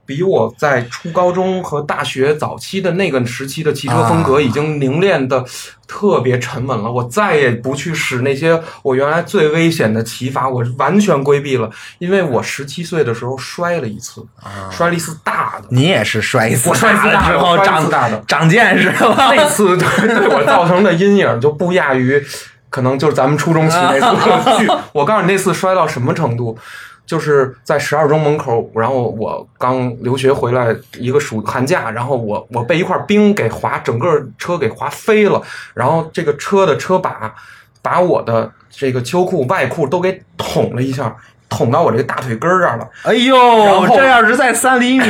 [0.06, 5.44] 比我在初高中和大学早期的那个时期的骑车风格已经凝练的
[5.86, 6.90] 特别沉稳了。
[6.90, 11.70] 我再也不去使那些我原来最危险的骑法，我完全规避了。
[11.98, 14.24] 因为我十七岁的时候摔了一次，
[14.70, 15.68] 摔了一次大的。
[15.70, 19.14] 你也是摔一次，我摔一次大的之后长大的长见识了？
[19.16, 22.22] 那次对对我造成的阴影就不亚于，
[22.68, 24.68] 可能就是咱们初中骑那次巨。
[24.92, 26.58] 我告诉你，那次摔到什么程度，
[27.06, 35.40] 就是在十二中门口，然后我刚留学回来一个暑寒假，然后我我被一块冰给划，整个车给划飞了，
[35.74, 37.34] 然后这个车的车把
[37.82, 41.14] 把我的这个秋裤外裤都给捅了一下。
[41.50, 45.04] 捅到我这个大腿根儿这儿了，哎呦，这要是在三厘米，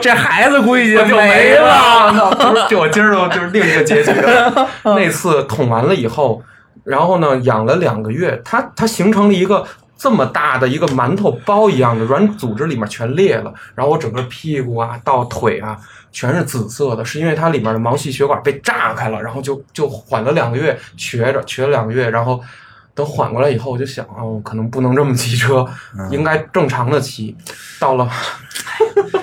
[0.00, 2.12] 这孩子估计 我就没了。
[2.12, 2.30] 了。
[2.30, 4.68] 不是，就我今儿就就是另一个结局了。
[4.84, 6.40] 那次捅完了以后，
[6.84, 13.52] 然后呢养了两个月，它它形成了一个这么大的一个馒头包一样的软组织，里面全裂了。
[13.74, 15.78] 然后我整个屁股啊到腿啊
[16.12, 22.40] 全是紫色的，是因为它里面的毛细血管被炸开了，然后就就缓了两个月，瘸着瘸了两个月，然后。
[22.96, 25.66] 等缓过来以后，我就想啊，我可能不能这么骑车，
[26.10, 27.36] 应该正常的骑。
[27.78, 28.10] 到了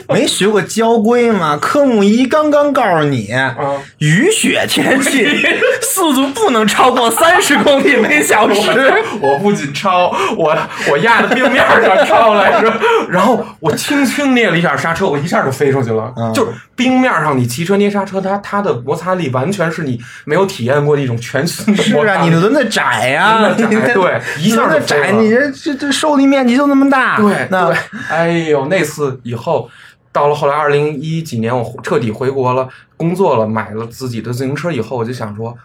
[0.13, 1.58] 没学过交规吗？
[1.62, 3.56] 科目一刚刚告诉你，啊，
[4.00, 5.28] 雨雪天气
[5.82, 8.94] 速度不能超过三十公里每小时。
[9.22, 10.58] 我不仅超，我
[10.92, 12.74] 我压在冰面上超来着，
[13.10, 16.12] 然后我轻轻捏了一下刹车，我一下就飞出去了。
[16.18, 22.22] 嗯就是冰面上你骑车捏刹车，它它的摩擦力完全是你没有体验过的一种全新的是啊。
[22.24, 27.18] 你的轮子窄呀、对一下子窄，你这这这受力面积就那么大。
[27.18, 27.78] 对那对，
[28.10, 29.70] 哎呦，那次以后，
[30.13, 35.58] 到了后来二零一几年，我彻底回国了，工作了，买了自己的自行车以后，我就想说，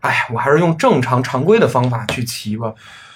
[0.00, 2.72] 哎，我还是用正常常规的方法去骑吧，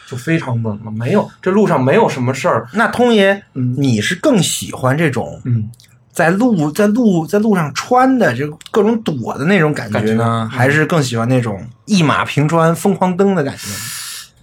[0.07, 3.75] 就非常稳了，没有这路上没有什么事儿，那通爷，嗯。
[3.79, 5.71] 你是更喜欢这种嗯，
[6.11, 10.49] 在路在路在路上穿的就各种躲的那种感觉呢，觉嗯。
[10.49, 13.69] 还是更喜欢那种一马平川、疯狂蹬的感觉？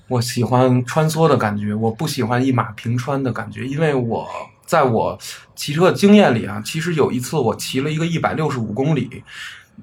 [0.07, 4.25] 我喜欢穿梭的感觉，我不喜欢一马平川的感觉，因为我
[4.67, 5.17] 在我
[5.56, 9.23] 骑车的经验里啊，其实有一次我骑了一个一百六十五公里，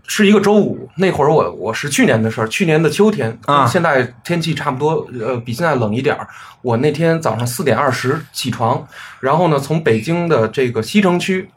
[0.06, 6.28] 是一个周五，那会儿我我是去年的事儿，去年的秋天啊现在天气差不多，呃，比现在冷一点儿。
[6.62, 8.86] 我那天早上四点二十起床，
[9.20, 11.48] 然后呢，从北京的这个西城区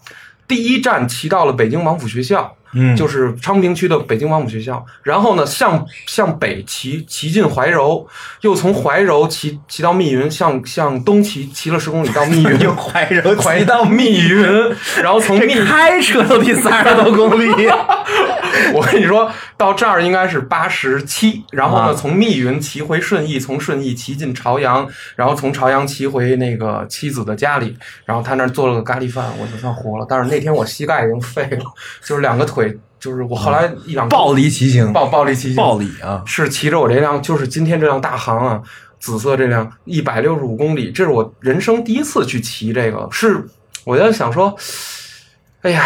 [0.47, 4.85] 第一站骑到了北京王府学校，嗯就是昌平区的北京王府学校。
[5.03, 8.07] 然后呢，向向北骑骑进怀柔，
[8.41, 17.67] 又从怀柔骑骑到密云，向向东骑骑了十公里到密云， 又怀柔骑到密云，然后从密这开车都得三十多公里。
[18.73, 21.93] 我跟你说到这儿应该是八十七，然后呢，啊。
[21.93, 30.05] 从密云骑回顺义，从顺义骑进朝阳，然后从朝阳骑回那个妻子的家里，然后他那儿做了个咖喱饭，我就算活了。
[30.07, 31.65] 但是那天我膝盖已经废了，
[32.03, 36.21] 就是两个腿，就是我后来一两暴力骑行，暴暴力骑行，暴力啊！
[36.25, 38.61] 是骑着我这辆，就是今天这辆大行啊，
[38.99, 43.43] 紫色这辆一百六十五公里，这是我人生第一次去骑这个，是
[43.85, 44.55] 我在想说，
[45.63, 45.83] 哎呀，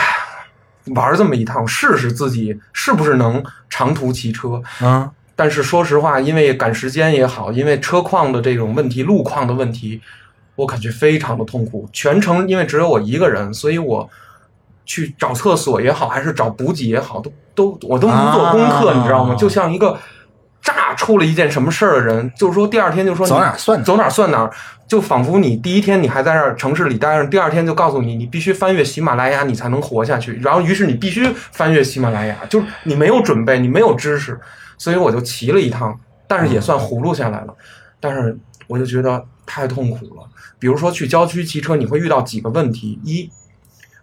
[0.96, 4.62] 玩这么一趟，试试自己是不是能长途骑车。
[4.82, 10.02] 嗯，但是说实话，因为赶时间也好，因为车况的这种问题、路况的问题，
[10.56, 11.88] 我感觉非常的痛苦。
[11.94, 14.10] 全程因为只有我一个人，所以我
[14.86, 19.36] 去找厕所也好，还是找补给也好，都都我都不做功课，啊你知道吗？
[19.36, 19.98] 就像一个
[20.62, 23.86] 炸出了一件什么事儿的人，就是说第二天就说你走哪儿算哪儿。
[23.86, 24.52] 走哪算哪儿，
[24.88, 34.40] 就仿佛你第一天你还在这儿城市里待着，第二天就告诉你你必须翻越喜马拉雅你才能活下去，然后于是你必须翻越喜马拉雅，就是你没有准备，你没有知识，
[34.78, 37.56] 所以我就骑了一趟，但是也算葫芦下来了，
[38.00, 40.24] 但是我就觉得太痛苦了。
[40.60, 43.32] 比如说去郊区骑车，你会遇到几个问题：一，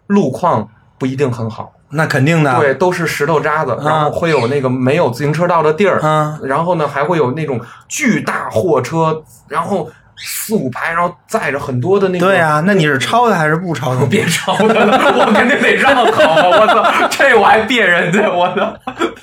[0.07, 2.55] 路况不一定很好，那肯定的。
[2.59, 12.25] 对，都是石头渣子，然后会有那个没有自行车道的地儿，啊，然后呢还会有那种巨大货车，然后四五排，然后载着很多的那个。
[12.25, 14.05] 对呀、那你是抄的还是不抄的？
[14.07, 18.73] 别抄他了，我肯定得让好，我操，这我还别人家，我操，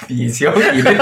[0.07, 1.01] 比行，比六十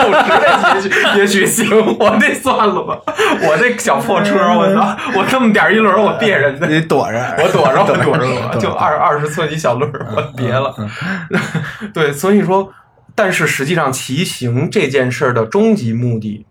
[0.75, 2.99] 也许也许行，我这算了吧，
[3.43, 6.67] 我这小破车，我操，我这么点儿一轮，我别人家。
[6.67, 7.37] 你躲着。
[7.39, 10.75] 我躲着，我 躲着，我就二二十寸一小轮，我别了。
[11.95, 12.73] 对，所以说，
[13.15, 16.45] 但是实际上骑行这件事儿的终极目的，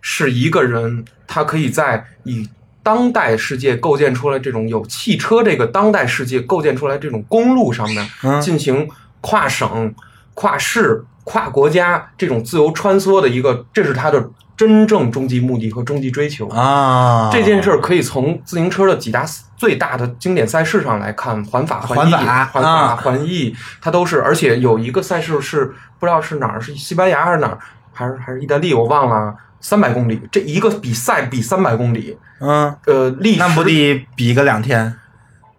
[0.00, 2.48] 是一个人他可以在以
[2.82, 8.40] 当代世界构建出来这种有汽车这个当代世界构建出来这种公路上面嗯。
[8.40, 8.88] 进行
[9.20, 9.94] 跨省、
[10.34, 16.48] 跨市、跨国家这种自由穿梭的一个，这是它的真正终极目的和终极追求。
[16.48, 19.24] 啊，这件事儿可以从自行车的几大
[19.56, 22.88] 最大的经典赛事上来看，环法、环意、法环啊。
[22.88, 25.66] 法、环意，它都是，而且有一个赛事是
[25.98, 27.58] 不知道是哪儿，是西班牙还是哪儿，
[27.92, 34.96] 还是还是意大利，我忘了，三百公里，这一个比赛比三百公里，嗯，呃，历那不时得比个两天，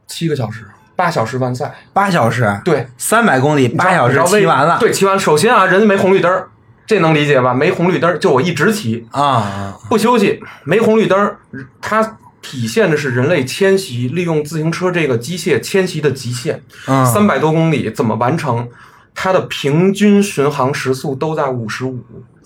[0.08, 5.20] 七个小时，八小时完赛，八小时，对，三百公里八小时骑完了，对，骑完。
[5.20, 6.50] 首先啊，人家没红绿灯儿，
[6.86, 7.54] 这能理解吧？
[7.54, 11.38] 没红绿灯儿，就我一直骑，啊，不休息，没红绿灯儿，
[11.80, 16.62] 它体现的是人类迁徙利用自行车这个机械迁徙的极限。
[16.88, 18.68] 嗯，三百多公里怎么完成？
[19.14, 22.02] 它的平均巡航时速都在五十五，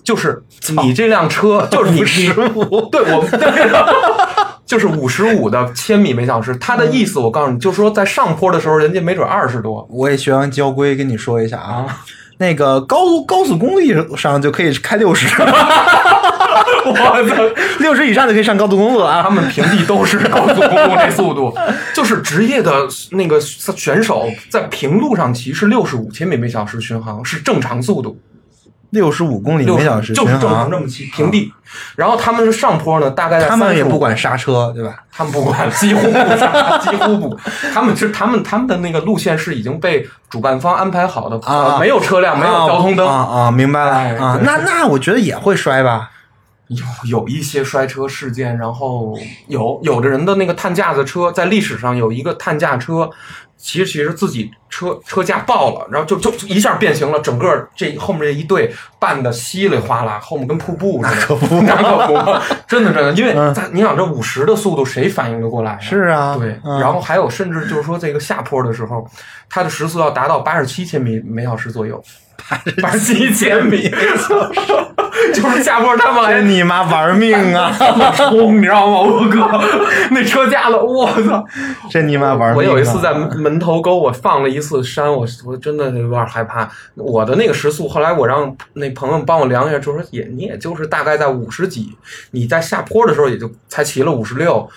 [0.06, 0.40] 就是
[0.84, 2.28] 你这辆车， 就是你你
[2.92, 3.70] 对我们对，
[4.64, 6.54] 就是五十五的千米每小时。
[6.58, 9.84] 他的意思我告诉你，就是说在上坡的时候，人家没准二十多。
[9.90, 12.04] 我也学完交规，跟你说一下啊，啊
[12.38, 17.16] 那个高高速公路上就可以开六十，我操！
[17.80, 19.24] 六十以上就可以上高速公路了啊。
[19.24, 21.52] 他们平地都是高速公路这速度，
[21.92, 28.16] 就是职业的那个选手在平路上骑是六十五千米每小时巡航，是正常速度。
[28.90, 31.52] 六十五公里每小时就是正常这，么骑平地，
[31.96, 34.94] 然后他们是上坡呢，大概在他们也不管刹车，对吧？
[35.10, 37.38] 他们不管，几乎不刹， 几乎不，
[37.72, 44.38] 他们是他们他们的那个路线是已经被主办方安排好的，啊呃没有车辆，没有啊交通灯，啊啊，明白了哎啊。
[44.42, 46.10] 那那我觉得也会摔吧？
[46.68, 46.84] 有
[47.20, 53.08] 有一些摔车事件，然后有有的人的那个碳架子车，在历史上有一个碳架车，
[53.56, 62.14] 其实其实自己车车架爆了，然后就就就一下变形了，整个这后面这一队绊的稀里哗啦，后面跟瀑布似的，那可不，那可不，
[62.66, 63.54] 真的真的，因为嗯。
[63.72, 65.78] 你想这五十的速度，谁反应得过来呀？
[65.80, 66.80] 是啊，对，嗯。
[66.80, 69.08] 然后还有甚至就是说这个下坡的时候，
[69.48, 72.02] 它的时速要达到八十七千米每小时左右，
[72.82, 73.82] 八十七千米，
[75.34, 77.72] 就是下坡他们还真你妈玩命啊！
[78.14, 78.98] 冲，你知道吗？
[79.00, 79.60] 我哥
[80.10, 81.44] 那车架子，我操！
[81.90, 82.54] 这你妈玩命啊！
[82.56, 86.70] 我有一次在门头沟，我放了一次山，我我真的有点害怕。
[86.94, 91.96] 我的那个时速，后来我让那朋友帮我量一下，就说也你也就是大概在五十几，
[92.30, 94.68] 你在下坡的时候也就才骑了五十六。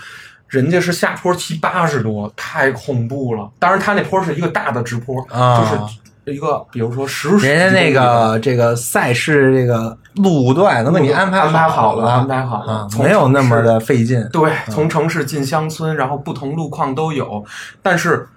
[0.47, 3.47] 人家是下坡骑八十多，太恐怖了。
[3.59, 5.79] 当然，他那坡是一个大的直坡，啊就是
[6.33, 12.87] 一个，比如说十人家那个这个赛事这个路段都给你安排安排好了，安排好了。
[12.99, 14.27] 没有那么的费劲。
[14.31, 17.43] 对，从城市进乡村，然后不同路况都有，
[17.81, 18.27] 但是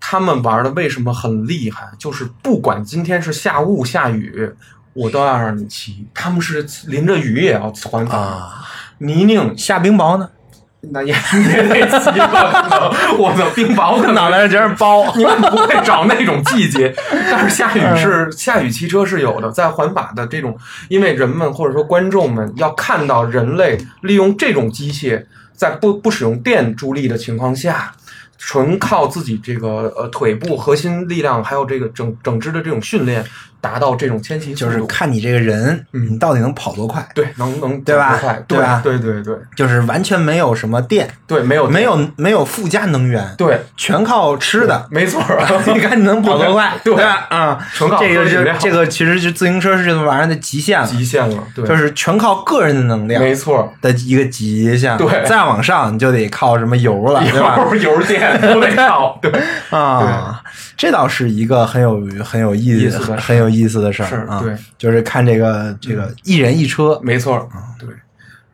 [0.00, 1.88] 他们玩的为什么很厉害？
[1.98, 4.52] 就是不管今天是下雾下雨，
[4.94, 6.06] 我都要让你骑。
[6.14, 8.66] 他们是淋着雨也要环法，啊，
[8.98, 10.30] 泥泞下冰雹呢，
[10.80, 12.62] 那也也得骑吧？
[12.62, 15.12] 可能我的冰雹可能脑袋上全是包。
[15.16, 20.56] 你们不会找那种季节， 但是下雨是下雨骑车是有的，在环法的这种，
[20.88, 27.92] 因为人们或者说观众们要看到人类利用这种机械，在不不使用电助力的情况下，
[28.38, 33.24] 纯靠自己这个呃腿部核心力量，还有这个整整支的这种训练，
[33.60, 36.08] 达到这种迁徙就是看你这个人，嗯。
[36.12, 38.16] 你到底能跑多快，对能能对吧？
[38.18, 38.42] 快。
[38.46, 38.80] 对吧？
[38.82, 39.34] 对对对。
[39.56, 44.86] 就是完全没有什么电，对，没有没有没有附加能源，对，全靠吃的。
[44.90, 45.22] 没错，
[45.74, 46.94] 你看你能跑多快， 对。
[46.94, 47.26] 吧？
[47.30, 48.54] 啊，纯靠这个喝饮料。
[48.54, 53.72] 就这个其实就自行车是这个玩意儿的极限了，极限了，对，就是全靠个人的能量没错。
[53.80, 54.96] 的一个极限。
[54.96, 55.08] 对。
[55.28, 57.56] 再往上你就得靠什么油了，对吧？
[57.58, 59.30] 油 油电都得靠，对，
[59.70, 60.42] 啊，
[60.76, 64.40] 这倒是一个很有很有意意思很有意思的事是儿啊。
[64.42, 67.88] 对，就是看这个这个一人一车，没错儿，对。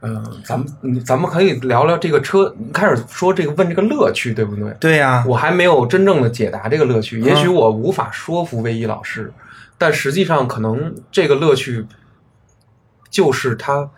[0.00, 4.70] 呃，咱们咱们可以聊聊这个车，开始说这个问这个乐趣，对不对？
[4.78, 9.33] 对呀，我还没有真正的解答这个乐趣，也嗯许我无法说服魏一老师，
[9.78, 11.87] 但实际上可能这个乐趣
[13.09, 13.88] 就是它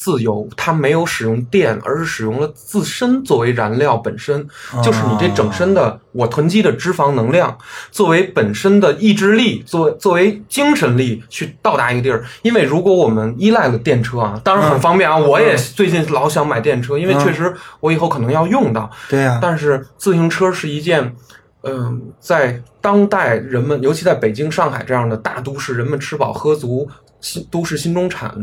[0.00, 4.48] 自由，它没有使用电，而是使用了自身作为燃料本身，
[4.82, 7.54] 就是你这整身的我囤积的脂肪能量，
[7.90, 12.24] 作为本身的意志力，作作为精神力去到达一个地儿。
[12.40, 18.90] 因为如果我们依赖了电车啊，当然很方便啊，我也最近老想买电车，因为确实我以后可能要用到。
[19.10, 21.14] 对呀，但是自行车是一件，
[21.62, 26.88] 嗯、在当代人们，尤其在北京、上海这样的大都市，人们吃饱喝足，
[27.20, 28.34] 新都市新中产，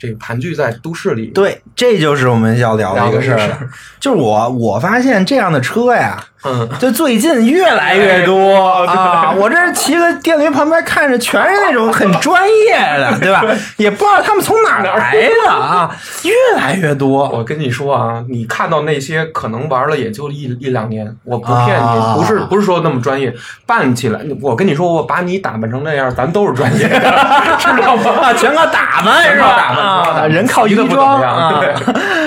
[0.00, 3.70] 这个盘踞在都市里，对，这就是我们要聊的一个事儿聊的一个事儿。
[4.00, 9.30] 就是我我发现这样的车呀，嗯，就最近越来越多啊！
[9.36, 13.44] 我这骑个电驴旁边看着全是那种很 专业的，对吧？
[13.76, 17.28] 也不知道他们从哪儿来的啊，越来越多。
[17.28, 23.32] 我跟你说啊，你看到那些可能玩了也就一一两年，我不骗你，啊不是不是说那么专业，
[23.66, 26.98] 办起来，我跟你说，我把你打扮成那样，咱都是专业的，
[27.58, 28.12] 知道吗？
[28.22, 30.26] 啊，全靠打扮是吧？
[30.26, 31.60] 人靠衣装啊。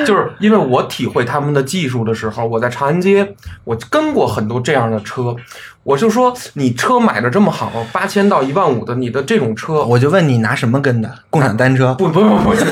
[0.03, 5.35] 对， 就是因为我体会他们的技术的时候，我在长安街，我跟过很多这样的车，
[5.83, 11.09] 我就说你车买的这么好，八千到一万五的，你的这种车，我就问你拿什么跟的？
[11.29, 11.93] 共享单车？
[11.95, 12.69] 不不不不，共享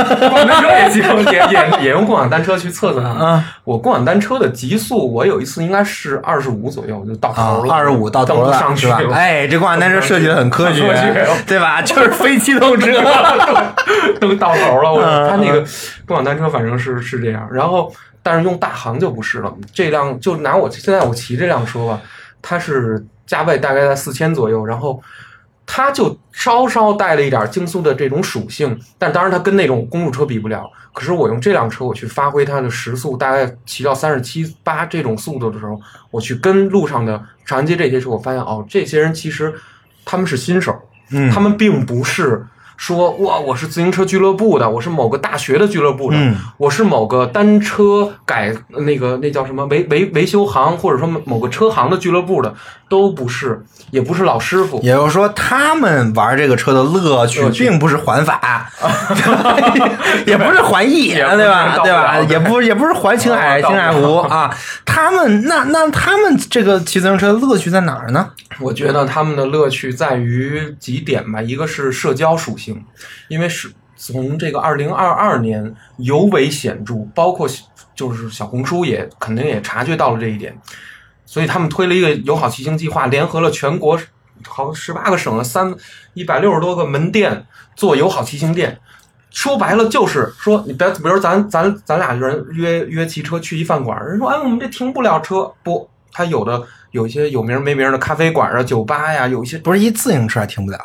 [0.48, 3.10] 单车也行，也也也用共享单车去测测它。
[3.10, 8.58] 啊我共享单车的极速，我有一次应该是二十五左右就到啊头，了，二十五到头了？
[8.58, 9.14] 上去了。
[9.14, 10.82] 哎，这共享单车设计的很科学
[11.48, 11.82] 对吧？
[11.82, 12.88] 就是非机动车。
[14.20, 15.64] 都到头了，我嗯他那个
[16.12, 17.90] 共享单车反正是是这样，然后
[18.22, 19.58] 但是用大行就不是了。
[19.74, 22.02] 这辆就拿我现在我骑这辆车吧，
[22.42, 25.02] 它是价位大概在四千左右，然后
[25.66, 30.70] 它就稍稍带了一点竞速的这种属性，但当然它跟那种公路车比不了。
[30.94, 39.54] 可是我用这辆车我去发挥它的时速，大概骑到三十七八这种速度的时候，我去跟路上的长安街这些车，我发现哦，这些人其实
[40.04, 40.78] 他们是新手，
[41.12, 42.46] 嗯他们并不是
[42.82, 52.52] 说哇，我是自行车俱乐部的，我是某个大学的俱乐部的，嗯我是某个单车改那个那叫什么维维维修行，或者说某个车行的俱乐部的，
[52.90, 54.80] 都不是，也不是老师傅。
[54.82, 58.68] 也就是说，他们玩这个车的乐趣并不是环法，
[60.26, 61.78] 也不是环意，也不是对吧？
[61.84, 62.20] 对吧？
[62.28, 64.52] 也不也不是环青海、青海湖啊。
[64.84, 68.32] 他们那那他们这个骑自行车的乐趣在哪儿呢？
[68.60, 72.71] 我觉得他们的乐趣在于几点吧，一个是社交属性，
[73.28, 77.48] 因为是从这个二零二二年尤为显著，包括
[77.96, 80.58] 就是小红书也肯定也察觉到了这一点，
[81.26, 84.00] 所以他们推了一个友好骑行计划，联合了全国
[84.48, 85.76] 好十八个省的三
[86.14, 87.46] 一百六十多个门店
[87.76, 88.80] 做友好骑行店。
[89.30, 96.62] 说白了就是说，你别，比如咱咱咱俩人约约骑车去一饭馆，人说哎我们这停不了车，不，他有的
[96.92, 100.78] 有一些有名没名的咖啡馆啊、酒吧呀，有一些不是一自行车还停不了？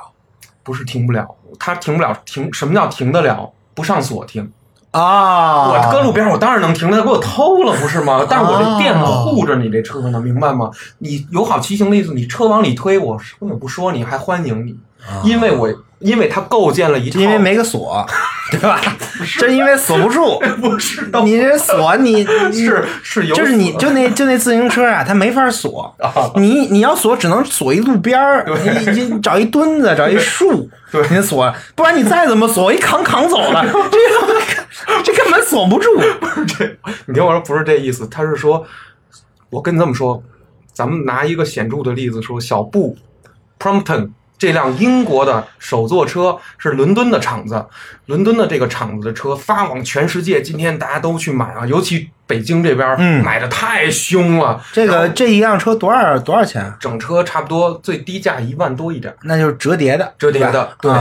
[0.62, 1.26] 不是停不了，
[1.58, 3.50] 他停不了，停什么叫停得了？
[3.74, 4.50] 不上锁停。
[4.92, 8.26] 啊我搁路边，我当然能停，他给我偷了不是吗？
[8.30, 10.70] 但是我这店哦护着你这车呢，明白吗？
[10.98, 14.74] 你友好骑行的意思，你车往里推，我根本不说你，还欢迎你，
[15.24, 18.06] 因为我因为它构建了一套，因为没个锁，
[18.52, 18.80] 对吧？
[19.38, 35.88] 这因为锁不住， 不是你这锁 你是是有就是你就那就那自行车啊，它没法锁，啊你你要锁只能锁一路边儿，你你找一墩子，找一树，对你锁，不然你再怎么锁，一扛扛走了，这这根本锁不住。
[36.20, 36.76] 不是这，
[37.06, 38.64] 你听我说，不是这意思，他是说，
[39.48, 40.22] 我跟你这么说，
[40.74, 42.96] 咱们拿一个显著的例子说，小布
[43.58, 47.64] Prompton 这辆英国的首座车是伦敦的厂子，
[48.06, 53.24] 伦敦的这个厂子的车发往全世界，今天大家都去买啊，尤其北京这边，嗯。
[53.24, 54.62] 买的太凶了。
[54.72, 56.76] 这个这一辆车多少多少钱啊？
[56.78, 60.92] 整车差不多最低价一万多一点，那就是折叠的，折叠的对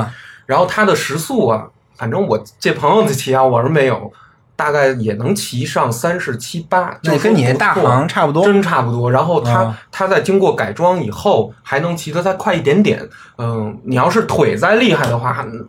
[0.45, 1.67] 然后它的时速啊，
[1.97, 4.11] 反正我这朋友的骑啊，我是没有，
[4.55, 8.45] 大概也能骑上三十七八，就跟你那大行差不多。
[8.45, 9.11] 真差不多。
[9.11, 13.07] 然后它、啊它在经过改装以后，还能骑得再快一点点。
[13.37, 15.67] 嗯，你要是腿再厉害的话，嗯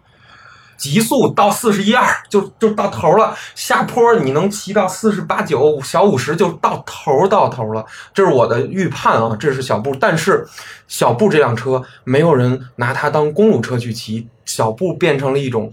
[0.76, 7.82] 极速到四十一二就就到头了，下坡你能骑到四十八九小五十就到头到头了。
[8.12, 9.97] 这是我的预判啊，这是小布。
[9.99, 10.47] 但是
[10.87, 15.72] 小布这辆车没有人拿它当公路车去骑，小布变成了一种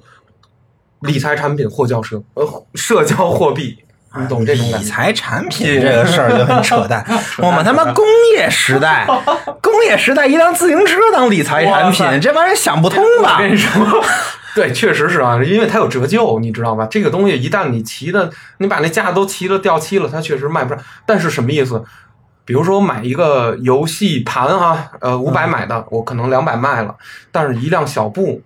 [1.03, 3.77] 理财产品或叫社呃社交货币。
[4.15, 4.63] 你懂这种？
[4.67, 7.03] 理财产品这个事儿就很扯淡。
[7.39, 9.07] 我们他妈工业时代，
[9.59, 13.41] 工业时代一辆自行车当理财产品，这玩意儿想不通吧我？
[13.41, 14.03] 跟你说，
[14.53, 16.85] 对，确实是啊，因为它有折旧，你知道吧？
[16.91, 18.29] 这个东西一旦你骑的，
[18.59, 20.83] 你把那架子都骑了掉漆了，它确实卖不上。
[21.07, 21.83] 但是什么意思？
[22.45, 26.93] 比如说我买一个游戏盘啊，呃，五百买的，我可能两百卖了，
[27.31, 28.43] 但是一辆小布，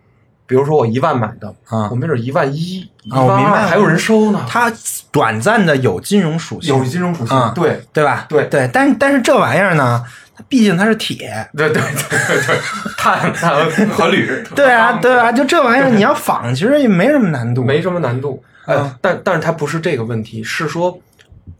[0.48, 1.88] 比如说我一万买的，啊。
[1.92, 4.72] 我没准一万一、一啊我万明白了二还有人收呢，它
[5.12, 7.82] 短暂的有金融属性，有金融属性，啊对。
[7.94, 8.26] 对吧？
[8.30, 8.46] 对。
[8.46, 10.04] 对，但是但是这玩意儿呢，
[10.36, 12.60] 它毕竟它是铁，对对对对对，
[12.98, 14.26] 碳碳和铝，
[14.56, 17.64] 对啊， 对啊，就这玩意儿你要仿，其实也没什么难度。
[17.64, 18.42] 没什么难度。
[18.66, 20.98] 呃，嗯但但是它不是这个问题，是说，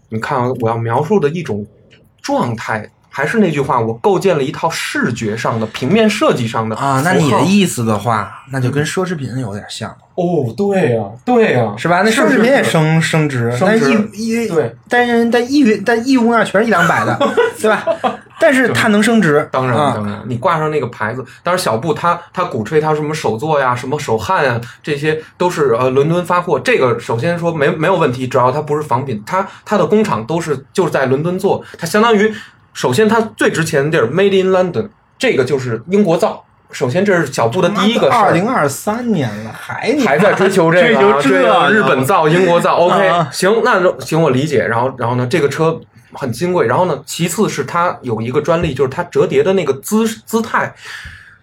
[0.10, 1.66] 你看啊，我要描述的一种
[2.22, 12.04] 状态，还是那句话，我构建了一套视觉上的、平面设计上的啊，那你的意思的话，那就跟奢侈品有点像，哦，对呀、对呀、是吧？
[12.06, 17.18] 那奢侈品也升升值，但升值义义对，但是但义但义乌那全是一两百的，
[17.60, 17.84] 对吧？
[18.40, 26.60] 但是它能升值，当然，啊当然，你挂上那个牌子，当然小布他他鼓吹他什么手作呀、什么手汗啊，这些都是呃伦敦发货。
[26.60, 32.32] 这个首先说没没有问题，只要它不是仿品，它它的工厂都是就是在伦敦做，它相当于
[32.78, 36.44] 首先它最值钱的地儿 Made in London，这个就是英国造。
[36.70, 38.26] 首先这是小布的第一个事儿。
[38.26, 44.64] 二零二三年了，还还在追求这个啊，追 求这对啊日本造、英国造， OK，啊行，那就行，我理解。
[44.68, 46.68] 然后，然后呢，这个车很金贵。
[46.68, 50.72] 然后呢，其次是它有一个专利，就是它折叠的那个姿姿态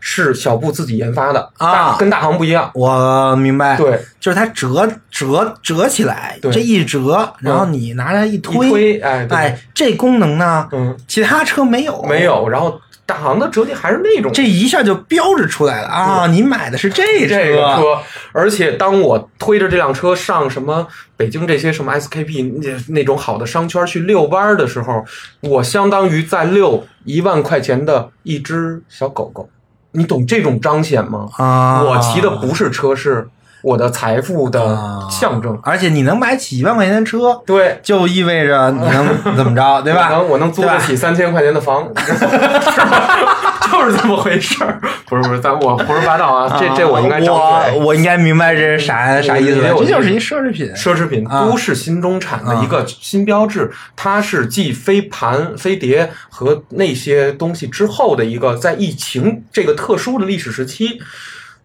[0.07, 2.71] 是小布自己研发的啊跟大行不一样。
[2.75, 12.47] 我明白，对，就是它折折折起来，对这一折，然后你拿来一一推，推，哎，对，哎，这功能呢，嗯，其他车没有，没有。
[12.51, 16.27] 然后大行的折叠还是那种这一下就标志出来了啊！
[16.27, 17.99] 你买的是这这个车，
[18.33, 20.87] 而且当我推着这辆车上什么
[21.17, 25.03] 北京这些什么 SKP 那那种好的商圈去遛弯儿的时候，
[25.41, 29.49] 我相当于在遛一万块钱的一只小狗狗。
[29.95, 31.29] 你懂这种彰显吗？
[31.39, 31.83] 啊！
[31.83, 33.27] 我骑的不是车，是
[33.63, 35.59] 我的财富的啊象征。
[35.63, 40.11] 而且你能买起一万块钱的车，对，就意味着你能怎么着，对吧？
[40.13, 42.13] 我能我能租得起三千块钱的房，是
[42.85, 44.81] 吧就是这么回事儿。
[45.07, 47.79] 不是不是，咱我胡说八道啊，这这我应该张嘴。
[47.79, 50.73] 我我应该明白这是啥啥意思了，你你这就是一奢侈品。
[50.75, 61.01] 奢侈品，啊都市新中产的一个新标志，它是继飞盘、飞碟和那些东西之后的一个，在疫情这个特殊的历史时期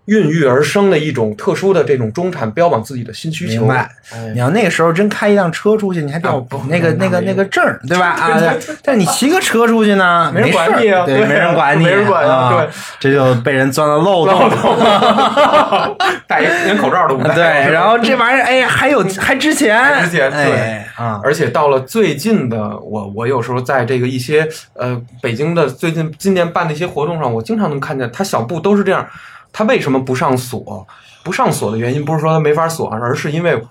[0.10, 3.62] 孕育而生的一种特殊的这种中产标榜自己的新需求。
[3.62, 6.30] 明白哎你要那个时候真开一辆车出去，你还得
[6.68, 8.08] 那个那个那个证儿， 对吧？
[8.10, 8.42] 啊，
[8.84, 14.50] 但是你骑个车出去呢，没人管你啊对，没人管你，没人管啊啊对，这就被人钻了漏洞。
[16.28, 17.36] 戴一连口罩都不戴。
[17.36, 29.08] 对，然后这玩意儿，哎，还有还值钱，还值钱对哎啊，而且到了最近的我，我有时候在这个一些呃北京的最近今年办的一些活动上，我经常能看见他小布都是这样。
[29.52, 30.88] 他为什么不上锁？
[31.22, 33.62] 不上锁的原因不是说它没法锁，而是因为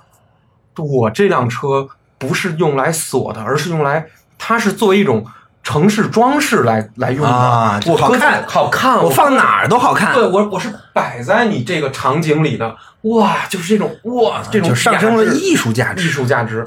[0.77, 4.07] 我这辆车不是用来锁的，而是用来
[4.37, 5.25] 它是作为一种
[5.63, 7.29] 城市装饰来来用的。
[7.29, 16.11] 啊我好看好看，我放哪儿都好看，对我我是摆在你这个场景里的，哇，就是这种哇，这种就上升了艺术价值艺。
[16.11, 16.65] 术价值。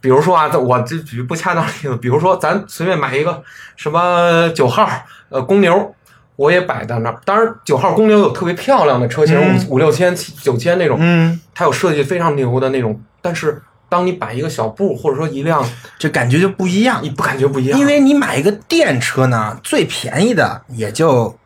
[0.00, 3.42] 比如说啊，我这举不恰当的例子，比如说咱随便买一个
[3.74, 4.88] 什么九号
[5.30, 5.94] 呃公牛，
[6.36, 7.18] 我也摆在那儿。
[7.24, 13.00] 当然，九号公牛有特别漂亮的车型，嗯五五六千、七九千那种，嗯，它有设计非常牛的那种。
[13.20, 15.64] 但是，当你摆一个小布或者说一辆，
[15.98, 17.78] 这感觉就不一样你，不感觉不一样？
[17.78, 21.36] 因为你买一个电车呢，最便宜的也就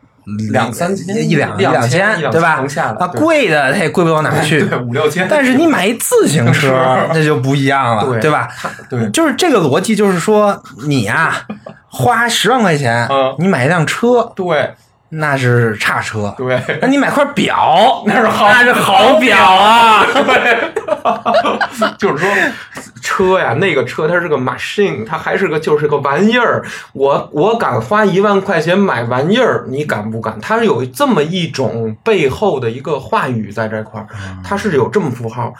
[0.51, 2.91] 两三千一两一两千对吧千能下？
[2.91, 4.63] 来啊，贵的它也贵不到哪儿去。
[4.63, 6.69] 对五六千，但是你买一自行车，
[7.13, 8.47] 那就不一样了，对吧？
[8.89, 11.35] 对就是这个逻辑，就是说你呀、
[11.87, 14.73] 花十万块钱嗯，你买一辆车，对
[15.11, 16.33] 那是差车。
[16.37, 20.05] 对，那你买块表， 那是好那是好表啊！
[20.13, 20.71] 对
[21.97, 22.29] 就是说，
[23.01, 26.63] 车呀，那个车它是个 machine，它还是个就是个玩意儿。
[26.93, 30.39] 我我敢花一万块钱买玩意儿，你敢不敢？
[30.39, 34.07] 它是有这么一种背后的一个话语在这块儿，
[34.43, 35.53] 它是有这么符号。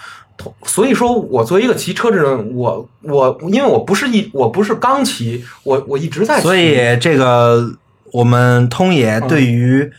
[0.66, 7.64] 所以说我作为一个骑车的人，我我因为我不是一我不是刚骑，我我一直在骑，所以这个
[8.14, 9.92] 我们通野对于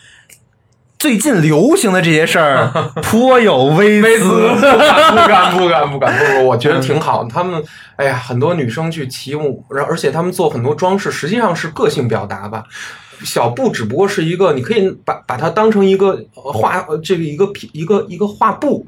[0.98, 2.70] 最近流行的这些事儿
[3.02, 4.24] 颇有微微词
[4.56, 4.60] 词。
[4.60, 7.24] 不敢不敢不敢不敢不不，我觉得挺好。
[7.24, 7.62] 他们
[7.96, 12.64] 哎呀，很多女生去骑，舞然后而且他们做很多装饰，实际上是个性表达吧。
[13.24, 18.84] 小布只不过是一个，你可以把把它当成一个呃画呃这个一个皮一个一个画布。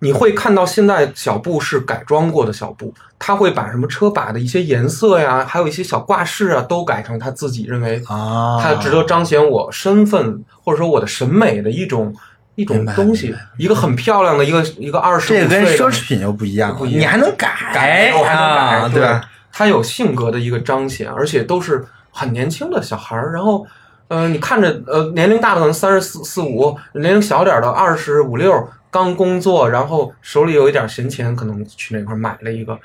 [0.00, 12.14] 你会看到现在小布是改装过的小布，他会把什么车把的一些颜色呀，还有一些小挂饰啊，都改成他自己认为啊它值得彰显我身份或者说我的审美的一种
[12.54, 19.22] 一种东西，一个很漂亮的一个一个二十这个跟奢侈侈品又不一样，不一样你还能改，改，我还能改，啊对吧？？
[19.50, 23.66] 它有性格的一个彰显，而且都是很年轻的小孩儿，然后。
[24.06, 28.52] 呃，你看着，呃，年龄大的可能三十四四五，年龄小点儿的二十五六，
[28.94, 32.78] 刚工作，然后手里有一点闲钱，可能去那块买了一个。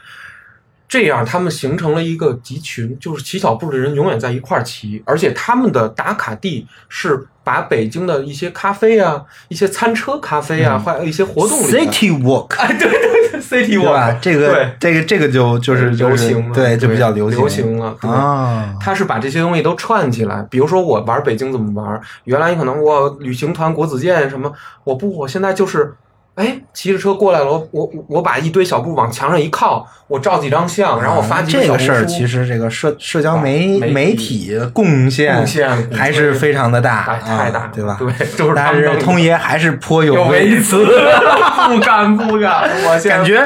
[0.89, 14.19] 这样他们形成了一个集群，就是骑小步的人永远在一块儿骑，而且他们的打卡地是把北京的一些咖啡啊、一些餐车咖啡啊，还有一些活动里 City Walk，哎，对对对，City Walk，？
[14.19, 18.75] 这个对这个这个就就是就是流行了，对，就比较流行流行了啊。
[18.81, 24.51] 他是把这些东西都串起来，比如说我玩北京怎么玩，原来你可能我旅行团国子监什么，
[24.83, 25.93] 我不，我现在就是，
[26.35, 37.97] 哎，骑着车过来了，我我我把一堆小布往墙上一靠，我照几张相，然后我发几小红这个事儿，其实这个社社交媒媒媒体体贡献贡献还是非常的大，哎太大对吧？
[37.99, 38.07] 对
[38.37, 40.85] 就是他但是通爷还是颇有微微词，
[41.67, 43.45] 不敢不敢，我现在感觉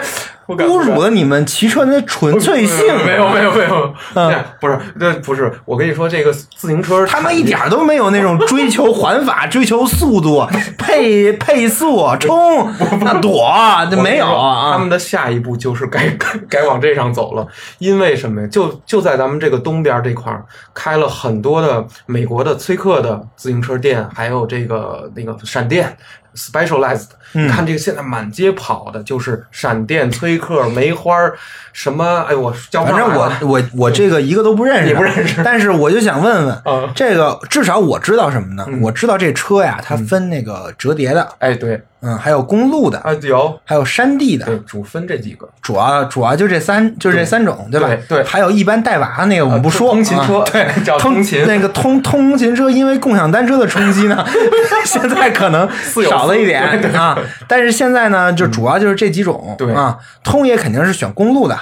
[0.58, 2.86] 侮辱了你们骑车的纯粹性。
[3.06, 10.45] 没有没有没有，嗯这不是这不是，我跟你说，这个自行车他们一点儿都没有那种追求环法、 追求速度、
[10.78, 13.51] 配 配速、冲、那躲，
[13.89, 14.89] 这没有他啊们。
[14.89, 16.28] 的下一步就是该该
[16.62, 17.47] 该往这上走了，
[17.80, 18.47] 因为什么呀？
[18.47, 25.97] 就就在咱们这个东边这块儿开了很多的美国的崔克的自行车店，还有这个那个闪电
[26.36, 27.10] Specialized。
[27.50, 31.34] 看这个现在满街跑的就是闪电、崔克、梅花儿，
[31.72, 32.26] 什么？
[32.30, 35.42] 哎，我叫反正我我我这个一个都不认识，你不认识。
[35.46, 36.90] 但是我就想问问，嗯。
[36.96, 38.66] 这个至少我知道什么呢？
[38.68, 38.82] 嗯。
[38.82, 41.82] 我知道这车呀，它分那个折叠的，哎，对。
[42.06, 43.58] 嗯，还有公路的，啊，有。
[43.64, 45.48] 还有山地的，对主分这几个。
[45.62, 47.88] 主要主要就这三，就这三种，对吧？
[47.88, 48.24] 对对。
[48.26, 50.40] 还有一般带娃那个我们不说，通勤车。
[50.40, 51.48] 啊对， 叫通通勤。
[51.48, 54.22] 那个通通勤车，因为共享单车的冲击呢，
[54.84, 55.66] 现在可能
[56.10, 56.62] 少了一点
[56.94, 57.18] 啊。
[57.48, 61.60] 但是现在呢，就主要就是这几种，对啊，通也肯定是选公路的，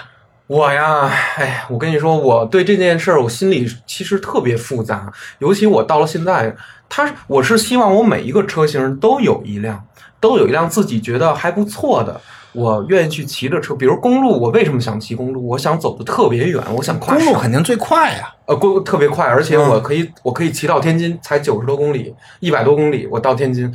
[0.48, 5.12] 我呀，哎，我跟你说，我对这件事儿，我心里其实特别复杂。
[5.40, 6.56] 尤其我到了现在，
[6.90, 9.82] 他我是希望我每一个车型都有一辆，
[10.20, 12.20] 都有一辆自己觉得还不错的，
[12.52, 13.74] 我愿意去骑着车。
[13.74, 15.48] 比如公路，我为什么想骑公路？
[15.48, 18.30] 我想走的特别远，我想跨公路肯定最快呀。
[18.46, 23.74] 呃，公路特别快，而且嗯我可以、我可以骑到天津，才九十多公里，一百多公里，我到天津。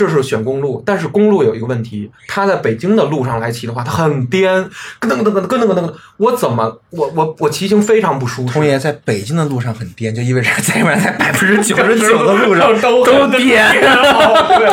[0.00, 4.70] 这是选公路，但是公路有一个问题，它在北京的路上来骑的话，它很颠，咯
[5.02, 8.54] 噔咯噔咯噔咯噔咯噔，我怎么我我我骑行非常不舒适。
[8.54, 13.70] 通爷在北京的路上很颠，就意味着在外面在百分之九十九 的路上都都很颠。
[13.72, 14.68] 对，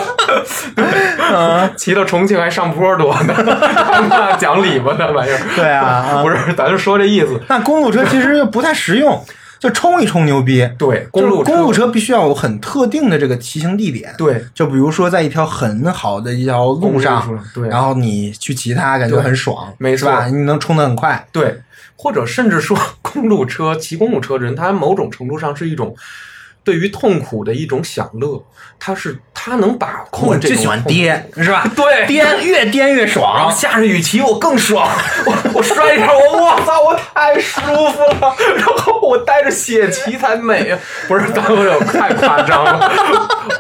[0.76, 0.86] 对
[1.76, 3.34] 骑到重庆还上坡多呢，
[4.10, 5.40] 那讲理吧，那玩意儿。
[5.58, 7.38] 对啊啊不是，咱就说这意思。
[7.50, 9.22] 那公路车其实不太实用，
[9.60, 10.68] 就冲一冲牛逼。
[10.78, 14.14] 对，公路就是公路车必须要有很特定的这个骑行地点。
[14.18, 20.28] 对就比如说在一条很好的一条路上，对然后你去骑它，感觉很爽，没错吧？
[20.28, 21.28] 你能冲得很快。
[21.32, 21.60] 对，
[21.96, 25.96] 或者甚至说， 公路车骑公路车的人，他某种程度上是一种
[26.68, 28.44] 对于痛苦的一种享乐，
[28.78, 31.66] 他是他能把控这种我最喜欢颠，是吧？
[31.74, 33.50] 对颠越颠越爽。
[33.50, 34.86] 下着雨骑我更爽，
[35.26, 40.78] 我我摔一下我我操我太舒服了，然后我带着血骑才美啊！
[41.08, 42.92] 不是，咱们有太夸张了，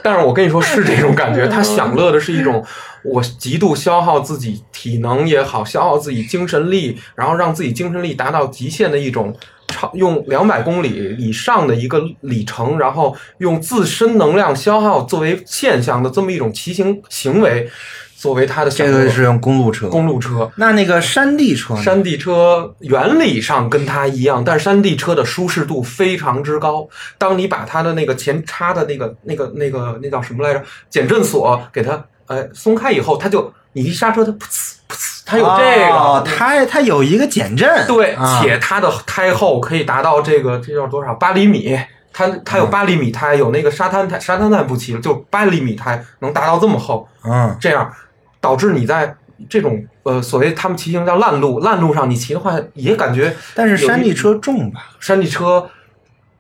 [0.03, 2.61] 但是我跟你说是这种感觉，他享乐的是一种
[3.05, 9.33] 我极度消耗自己体能也好，消耗自己精神力，然后让自己精神力达到极限的一种。
[9.67, 17.69] 超用两百公里以上的一个里程，然后用自身能量消耗作为现象的这么一种骑行行为，
[18.15, 19.89] 作为它的享乐这个是用公路车。
[19.89, 20.49] 公路车。
[20.55, 21.75] 那那个山地车？
[21.75, 26.87] 山地车原理上跟它一样，但是山地车的舒适度非常之高。
[27.17, 30.63] 当你把它的那个前叉的那个、那个、那个、那叫什么来着？
[30.89, 35.95] 减震锁给它呃松开以后，它就你一刹车，它噗呲噗呲，它有这个。
[35.95, 37.85] 哦它它有一个减震。
[37.85, 41.79] 对，啊且它的胎厚可以达到这个这叫多少八厘米，
[42.11, 47.93] 它它有嗯八厘米胎，有那个沙滩胎，沙滩胎不骑了，就八厘米胎能达到这么厚，嗯，这样
[48.41, 49.15] 导致你在
[49.47, 55.69] 这种呃所谓他们骑行叫烂路，烂路上你骑的话也感觉，但是山地车重吧，山地车，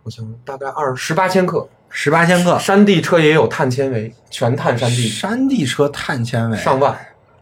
[0.01, 2.57] 我想大概二十八千克，十八千克。
[2.57, 6.97] 山地车也有碳纤维，全碳山地山地车碳纤维上万，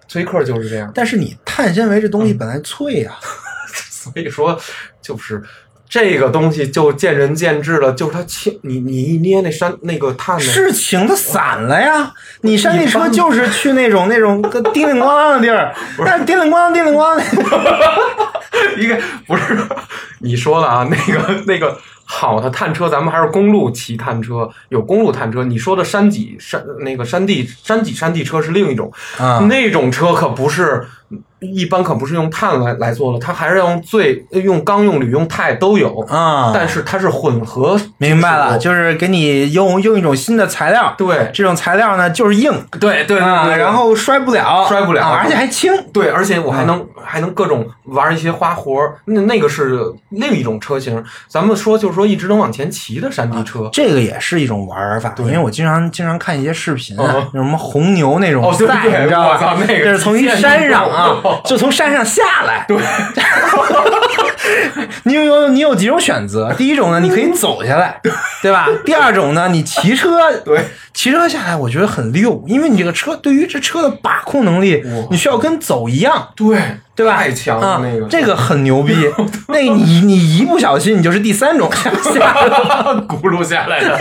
[0.08, 3.12] 崔克就是这样，但是你碳纤维这东西本来脆呀、
[3.90, 4.60] 所以说
[5.02, 5.44] 就是。
[5.88, 12.12] 这个东西就见仁见智了，就是它轻，你你一捏那山那个碳，是情的散了呀。
[12.42, 18.82] 你山地车就是去那种那种个叮铃咣啷的地儿，但是叮铃咣啷叮铃咣啷的。
[18.82, 19.56] 一个不是
[20.20, 25.44] 你说的啊，那个那个好的探车，咱们还是公路骑探车，有公路探车。
[25.44, 30.88] 你说的山脊山那个山地山脊山地车是另一种，啊那种车可不是
[31.54, 37.80] 一般可不是用碳来来做了，它还是要用最用钢、用铝、用钛都有，啊，但是它是混合。
[37.98, 45.72] 明白了，就是给你用用一种新的材料，对这种材料呢就是硬对对对然后摔不了，摔不了啊而且还轻。
[45.94, 49.80] 对，而且我还能、还能各种玩一些花活儿，那那个是
[50.10, 51.04] 另一种车型。
[51.28, 53.70] 咱们说就是说一直能往前骑的山地车。
[53.72, 62.64] 这个也是一种玩法，对因为我经常经常看一些视频啊，嗯什么红牛那种哦对赛，对你知道吧就是从一山上啊就从山上下来。
[62.68, 62.78] 对，
[65.04, 66.54] 你有有你有几种选择？
[66.54, 68.00] 第一种呢，你可以走下来，
[68.42, 68.68] 对吧？
[68.86, 70.60] 第二种呢，你骑车，对，
[70.94, 76.30] 骑车下来，我觉得很溜，因为你这个车对于这车的把控能力，你需要跟走一样。
[76.36, 77.18] 对对吧？
[77.18, 78.96] 太强了、啊，那个，这个很牛逼。
[79.50, 82.34] 那你你一不小心，你就是第三种下下
[83.08, 84.00] 轱辘下来的，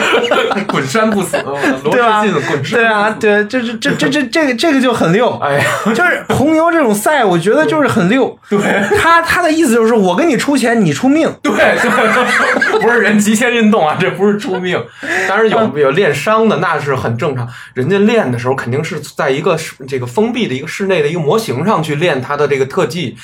[0.67, 1.37] 滚山不死，
[1.83, 2.25] 罗对吧
[2.71, 5.29] 对啊，对，这这这这这这个这个就很溜。
[5.43, 8.39] 哎呀，就是红牛这种赛，我觉得就是很溜。
[8.49, 8.59] 对
[8.99, 11.29] 他他的意思就是我给你出钱，你出命。
[11.43, 14.81] 对对，不是人极限运动啊，这不是出命。
[15.29, 17.49] 当然有有练伤的，那是很正常。
[17.75, 19.57] 人家练的时候肯定是在一个
[19.89, 23.17] 这个封闭的一个室内的一个模型上去练他的这个特技。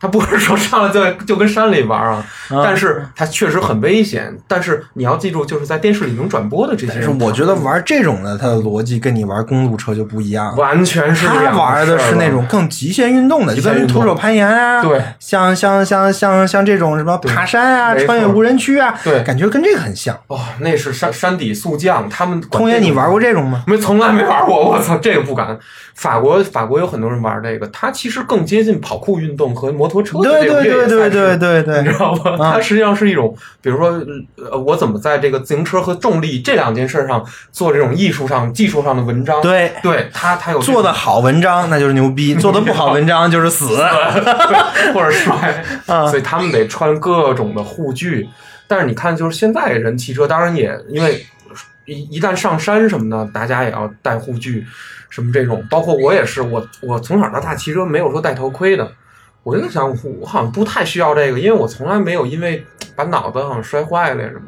[0.00, 4.36] 他不是说上来就就跟山里玩啊，但是他确实很危险。
[4.46, 10.56] 但是你要记住，就是在电视里能转播的这些但是人，我觉得玩这种的，它的逻辑跟你玩公路车就不一样。
[10.56, 20.16] 完全是他玩的是那种更极限运动的，就跟徒手攀岩啊，对，像像像像像这种什么爬山啊、穿越无人区啊，对感觉跟这个很像。
[20.28, 23.64] 哦，那是山山底速降，他们管通爷，你玩过这种吗？
[23.66, 24.70] 没，从来没玩过。
[24.70, 25.58] 我操，这个不敢。
[25.94, 32.32] 法国法国有很多人玩这个，它其实更接近跑酷运动和摩托车的对对对对对对对你知道吗？
[32.38, 33.88] 啊它实际上是一种，比如说，
[34.36, 39.40] 呃，我怎么在这个自行车和重力这两件事上做这种艺术上、技术上的文章？
[39.40, 43.66] 对对，它它有做的好文章那就是牛逼，做的不好文章就是死。
[43.78, 48.28] 对或者摔， 啊所以他们得穿各种的护具。
[48.66, 51.24] 但是你看，就是现在人骑车，当然也因为
[51.86, 54.66] 一一旦上山什么的，大家也要戴护具，
[55.08, 55.64] 什么这种。
[55.70, 58.90] 包括我也是，我我从小到大骑车没有说戴头盔的。
[59.48, 59.88] 我就在想，
[60.20, 62.62] 我好像不太需要这个，因为我从来没有因为
[62.94, 64.42] 把脑子好像摔坏了呀什么。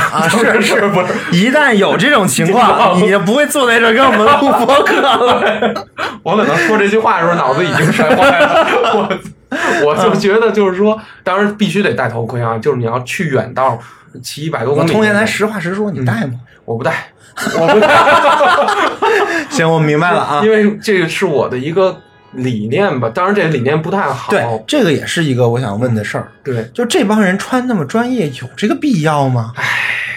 [0.00, 1.08] 啊，是是不是？
[1.32, 5.86] 一旦有这种情况， 你就不会坐在这儿跟我们录播客了。
[6.22, 13.78] 我可能说这句话的时候脑子已经摔坏了，我我就觉得就是说，当然必须得戴头盔啊，就是你要去远道
[14.22, 14.88] 骑一百多公里。
[14.88, 16.34] 我通爷，咱实话实说，你戴吗？
[16.64, 17.08] 我不戴，
[17.58, 20.50] 我不戴，行，我明白了啊因。
[20.50, 21.98] 为这个是我的一个
[22.32, 23.08] 理念吧。
[23.08, 24.30] 当然，这个理念不太好。
[24.30, 26.30] 对，这个也是一个我想问的事儿。
[26.42, 29.52] 对就这帮人穿那么专业，有这个必要吗？
[29.56, 29.64] 唉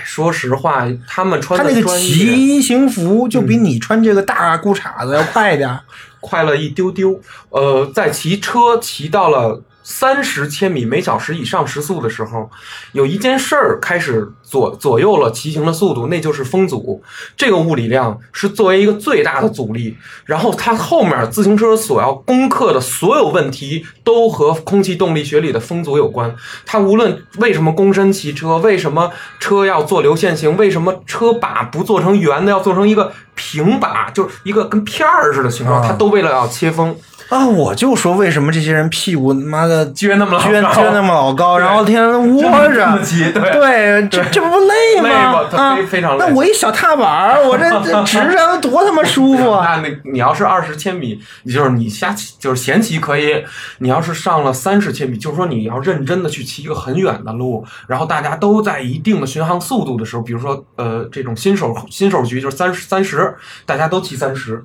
[0.04, 5.80] 说实话，他们穿他那个骑行服就比你穿这个大裤衩子要快一点儿。
[6.20, 7.20] 快了一丢丢。
[7.50, 12.50] 呃，在骑车骑到了三十千米每小时以上时速的时候，
[12.92, 17.02] 有一件事儿开始左左右了骑行的速度，那就是风阻。
[17.36, 26.36] 这个物理量是作为一个最大的阻力，然后它后面自行车所要攻克的所有问题都和空气动力学里的风阻有关。
[26.66, 36.96] 它无论为什么躬身骑车，为什么车要做流线型，为什么车把不做成圆的，要做成一个平把，就是一个跟片儿似的形状，啊它都为了要切风。
[37.32, 43.00] 啊，我就说为什么这些人屁股他妈的撅那么老撅撅那么老高，然后天天窝着。
[43.34, 43.52] 对。
[43.52, 46.26] 对，这这不累累吗啊非非常累。
[46.26, 49.78] 那我一小踏板儿，我这这 直着多他妈舒服啊！
[49.82, 53.44] 那那你要是二十千米，你就是你瞎骑，就是闲骑可以。
[53.78, 63.34] 你要是上了三十千米，就是说你要认真的去骑一个很远的路，然后大家都在一定的巡航速度的时候，比如说呃这种新手新手局就是三十三十，
[63.66, 64.62] 大家都骑三十，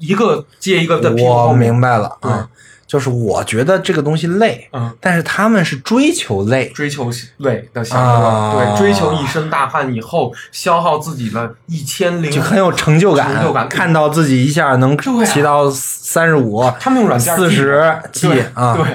[0.00, 2.48] 一个接一个的我明白了啊，
[2.86, 8.52] 就是我觉得这个东西累，嗯，但是他们是追求累，追求累的享啊。
[8.52, 13.68] 受，对，追求一身大汗以后消耗自己的一千零就很有成就感，成就感。
[13.68, 14.96] 看到自己一下能
[15.26, 18.86] 骑到三十五、他们用软件四十 G 对啊，对，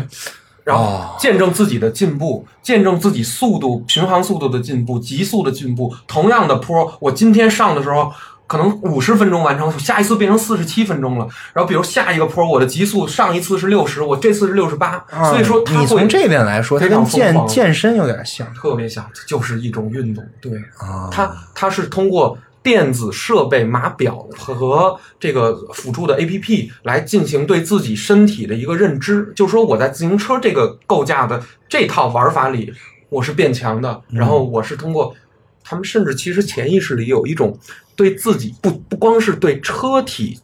[0.64, 1.12] 然哦。
[1.12, 5.95] 后见证自己的进步，见证自己速度、巡航速度的进步、极速的进步。
[6.08, 8.12] 同样的坡，我今天上的时候。
[8.48, 11.28] 可能五十分钟完成，下一次变成四十七分钟了。
[11.54, 20.24] 然后，比如下一个坡，我的极速上一次是六十，我这次是六十八，啊所以说它从这边来说，它跟健健身有点像特别像，就是一种运动。
[20.39, 21.10] 对，啊。
[21.12, 29.32] 它它是通过电子设备、码表和这个辅助的 APP 来进行对自己身体的一个认知。
[29.36, 32.74] 就是说，我在自行车这个构架的这套玩法里，
[33.10, 34.02] 我是变强的。
[34.10, 35.16] 然后我是通过
[35.64, 37.58] 他们，甚至其实潜意识里有一种
[37.96, 40.39] 对自己不不光是对车体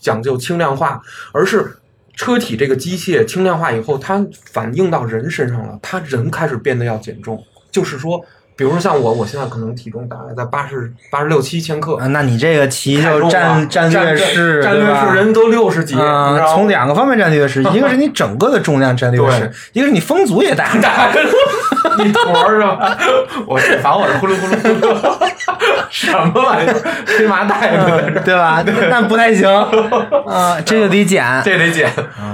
[0.00, 1.00] 讲究轻量化，
[1.32, 1.76] 而是
[2.14, 8.24] 车体这个机械轻量化以后，它反映到人身上了，他人开始变得要减重，就是说。
[8.58, 20.72] 比如说像我，我现在可能体重大概在八十八十六七千克，啊，那你这个骑就战战略势，战略是人都六十几，从两个方面占劣势，一个是你整个的重量占劣势，一个是你风阻也大。
[21.98, 22.98] 大你坨是吧？
[23.46, 25.30] 我这反正我是呼噜呼噜呼噜，
[25.90, 26.74] 什么玩意儿？
[27.06, 28.20] 黑麻袋呢？
[28.24, 28.62] 对吧？
[28.90, 29.48] 那不太行
[30.26, 31.24] 啊， 这就得减。
[31.44, 31.90] 这得减。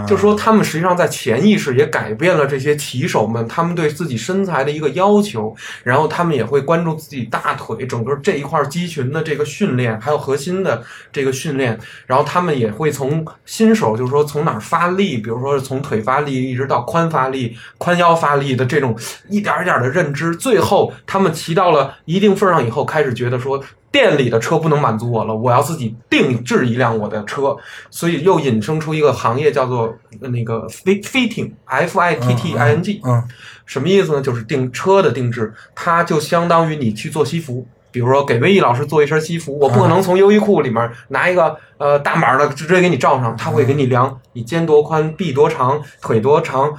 [0.06, 5.54] 就说他们实际上在潜意识也改变了这些骑手们他们对自己身材的一个要求，
[5.84, 10.82] 然后他们也会关注自己大腿整个这一块肌群的这个训练，还有核心的
[11.12, 18.96] 这个训练，然后他们也会从新手，就是说从哪儿发力，比如说是从腿发力一直到髋发力、髋腰发力的这种
[19.28, 23.62] 一点儿一点的认知，最后他们骑到了一定份儿上以后，开始觉得说。
[23.92, 27.54] 店里的车不能满足我了，我要自己定制一辆我的车，
[27.90, 33.22] 所以又引申出一个行业叫做呃那个 fit fitting，f i t t i n g，嗯，
[33.66, 34.22] 什么意思呢？
[34.22, 37.66] 就是定车的定制，它就相当于你去做西服。
[37.90, 46.74] 比如说给魏毅老师做一身西服，我不可能从优衣库里面拿一个呃大码的直接给你罩上，他会给你量你肩多宽、臂多长、腿多长，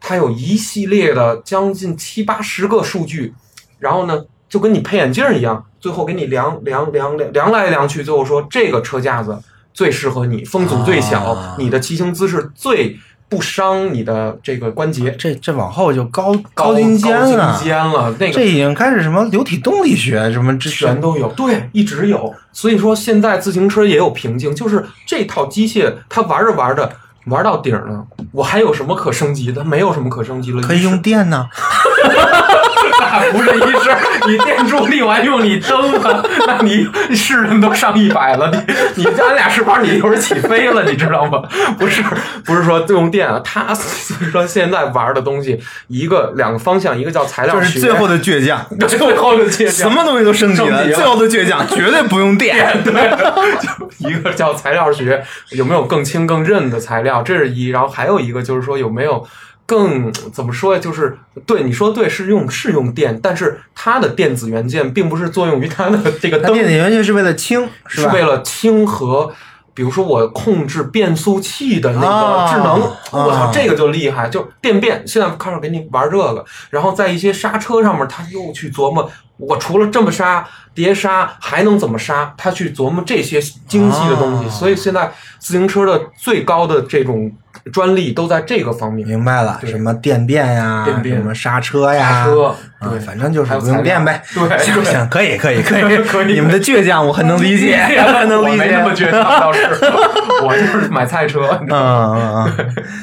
[0.00, 3.34] 它有一系列的将近七八十个数据，
[3.78, 9.38] 然后呢就跟你配眼镜一样，最后给你量量量量量来量去，最后说这个车架子
[9.74, 12.96] 最适合你，风阻最小，啊你的骑行姿势最
[13.28, 15.10] 不伤你的这个关节。
[15.18, 22.34] 这这往后就高高精尖高了精，尖了，那个这已经开始什么流体动力学什么之全都有，对，一直有。
[22.52, 26.90] 所以说现在自行车也有瓶颈，就是这套机械它玩着玩着
[27.28, 29.64] 玩到顶了，我还有什么可升级的？
[29.64, 31.48] 没有什么可升级了，可以用电呢。
[32.98, 38.50] 那不是一事儿，你电助力我还用你蹬呢，那你是人都上一百了，
[38.96, 41.42] 你你咱俩是玩你一会儿起飞了，你知道吗？
[41.78, 42.02] 不是
[42.44, 52.58] 不是说用电啊，他所以说现在玩的东西一个两个方向，一个叫材料这学，是最后的倔强， 最后的倔强什么东西都升级了，升级了最后的倔强绝对不用电。
[52.84, 52.92] 对，
[53.60, 57.68] 就一个叫材料学，有没有更轻更韧的材料，这是一。
[57.68, 59.26] 然后还有一个就是说有没有
[59.68, 60.80] 更怎么说呀？
[60.80, 68.00] 就是对你说对，是用是用电，但是它的电子元件并不是作用于它的这个灯，电子元件是为了轻，是？
[68.00, 69.30] 是为了轻和。
[69.74, 72.80] 比如说我控制变速器的那啊个智能，
[73.12, 75.04] 我操啊，这个就厉害，就电变。
[75.06, 80.44] 现在开始给你玩这个，然后在一些刹车上面，他又去琢磨，我除了这么刹、
[80.78, 82.32] 碟刹，还能怎么刹？
[82.36, 84.46] 他去琢磨这些精细的东西。
[84.46, 84.48] 啊。
[84.48, 85.10] 所以现在
[85.40, 87.32] 自行车的最高的这种
[87.72, 89.06] 专利都在这个方面。
[89.08, 91.16] 明白了，什么电变呀，电变。
[91.16, 92.44] 什么刹车呀，刹车。
[92.44, 92.54] 啊
[92.90, 92.98] 对。
[93.00, 94.22] 反正就是不用电呗。
[94.32, 94.58] 对。
[94.58, 95.98] 行行，可以可以可以。
[96.06, 96.34] 可以。
[96.34, 99.06] 你们的倔强我很能理解，很能理我没那么 解。
[99.06, 99.66] 倔强，倒是。
[100.40, 101.40] 我就是买菜车。
[101.68, 102.54] 嗯嗯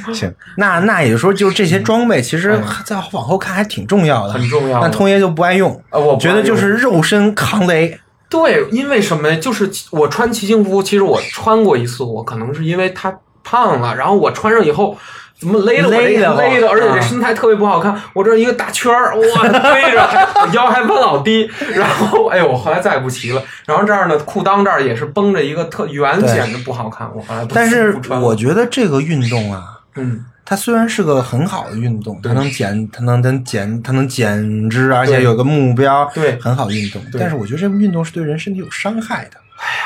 [0.08, 4.80] 嗯，行，那那也就是说，就这些装备，其实再往后看还挺重要的，很重要。
[4.80, 6.20] 的那通爷就不爱用，呃我用。
[6.20, 8.00] 觉得就是肉身扛雷。
[8.30, 9.36] 对，因为什么？
[9.38, 14.98] 就是我穿骑行服，其实我穿过一次，我可能是因为它胖了，然后我穿上以后。
[15.38, 17.94] 怎么勒的我勒的 勒的，而且啊这身材特别不好看。
[18.14, 21.48] 我这一个大圈儿，我背着，腰还弯老低。
[21.74, 23.44] 然后，哎呦，我后来再也不骑了。
[23.66, 27.06] 然后这儿呢，裤裆这儿也是绷着一个特圆，显得不好看。
[27.14, 37.02] 我后来不但是我觉得这个运动啊，嗯，它虽然是个很好的运动，它能减，它能能减，它能减脂，而且有个目标，对很好的运动。
[37.12, 37.20] 对。
[37.20, 39.38] 但是我觉得这个运动是对人身体有伤害的。
[39.58, 39.82] 哎呀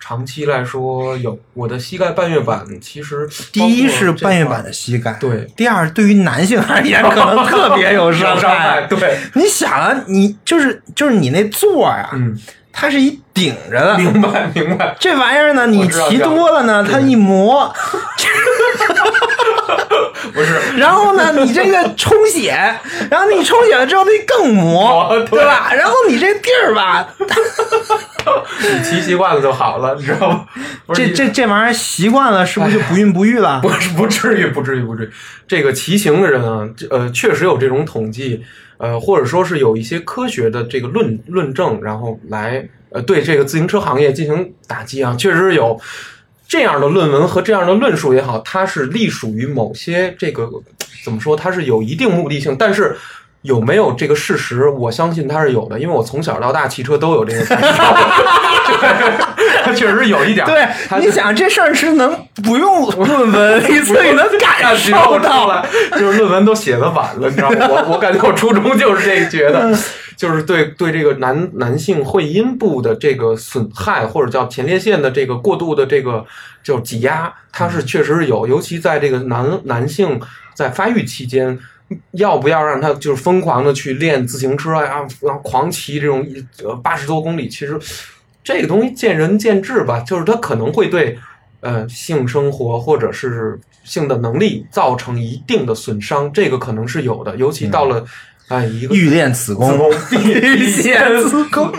[0.00, 5.46] 长期来说有我的膝盖半月板，其实第一是半月板的膝盖，对。
[5.54, 12.34] 第二，对于男性而言可能特别有 有伤伤害，对，你想啊，你就是就是你那座儿啊，嗯，
[12.72, 14.96] 它是一顶着的，明白明白。
[14.98, 17.70] 这玩意儿呢，你骑多了呢，它一磨，
[20.32, 22.50] 不是， 然后呢，你这个充血，
[23.10, 25.72] 然后你充血了之后，它更磨磨，对对吧？
[25.74, 27.08] 然后你这地儿吧，
[28.60, 30.46] 你骑习惯了就好了，你知道吗？
[30.94, 33.60] 这这这玩意儿习惯了，是不是就不孕不育了？
[33.62, 35.10] 不是不至于，不至于，不至于。
[35.46, 38.42] 这个骑行的人啊，呃，确实有这种统计，
[38.78, 45.80] 呃，或者说是有一些科学的这个论论证，然后来呃对这个自行车行业进行打击啊，确实有
[46.48, 50.48] 这样的论文和这样的论述也好，它是隶属于某些这个
[51.04, 52.96] 怎么说，它是有一定目的性，但是。
[53.42, 54.68] 有没有这个事实？
[54.68, 57.68] 我相信它是有的，因为我从小到大骑车都有这个感受。
[58.80, 60.44] 对， 它确实有一点。
[60.44, 60.66] 对，
[61.00, 65.68] 你想这事儿是能不用论文，你自己能感受到到来，
[65.98, 67.66] 就是论文都写的晚了，你知道吗？
[67.68, 69.76] 我我感觉我初中就是这个觉得，
[70.16, 76.24] 就是对对这个男男性会阴部的这个损害，或者叫前列腺的这个过度的这个
[76.62, 80.20] 就挤压，它是确实是有，尤其在这个男男性
[80.54, 81.58] 在发育期间。
[82.12, 86.22] 要不要让他就是疯狂的去练自行车啊，然后狂骑这种
[86.62, 87.48] 呃八十多公里？
[87.48, 87.80] 其实
[88.44, 91.18] 这个东西见仁见智吧，就是他可能会对
[91.60, 98.04] 呃性生活或者是性的能力造成一定的损伤，这个可能是有的，尤其到了
[98.48, 101.72] 哎一个欲练此功， 欲练此功，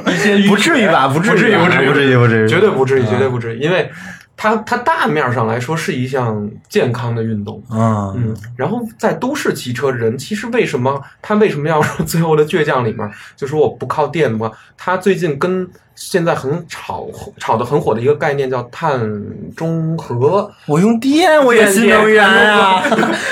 [0.48, 1.08] 不至于吧？
[1.08, 3.90] 不至于，不至于，不至于，不至于，绝对不至于，绝对不至于，因为
[4.36, 7.62] 它它大面上来说是一项健康的运动。
[7.70, 14.52] 啊，嗯，然后在都市骑车人，其实为什么他为什么要说 最后的倔强里面，就说我不靠电吗？
[14.78, 15.68] 他最近跟
[16.00, 17.06] 现在很炒
[17.38, 19.00] 炒的很火的一个概念叫碳
[19.54, 22.82] 中和，我用电，我也新能源啊！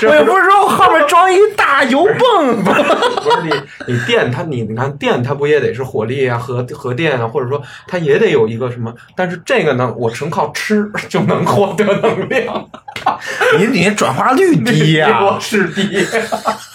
[0.04, 8.94] 我也不是说我后面装一大油泵， 不是你你电它你你看电它不也得是火力啊核核电啊，或者说它也得有一个什么？
[9.16, 12.70] 但是这个呢，我纯靠吃就能获得能量，
[13.58, 16.06] 你你转化率低呀、 我是低。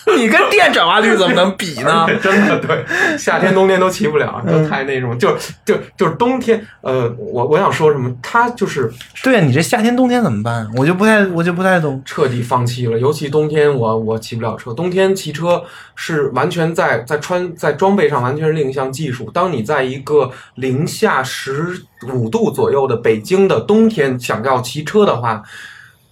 [0.17, 2.07] 你跟电转化率怎么能比呢？
[2.21, 2.85] 真的对，
[3.17, 6.65] 夏天冬天都骑不了，就太那种，就就就是冬天。
[6.81, 8.93] 呃，我我想说什么，他就是
[9.23, 10.69] 对啊，你这夏天冬天怎么办？
[10.77, 12.03] 我就不太，我就不太懂。
[12.05, 14.73] 彻底放弃了，尤其冬天我我骑不了车。
[14.75, 15.63] 冬天骑车
[15.95, 19.31] 是完全在在穿在装备上完全是另一项技术。
[19.33, 21.81] 当你在一个零下十
[22.13, 25.43] 五度左右的北京的冬天想要骑车的话，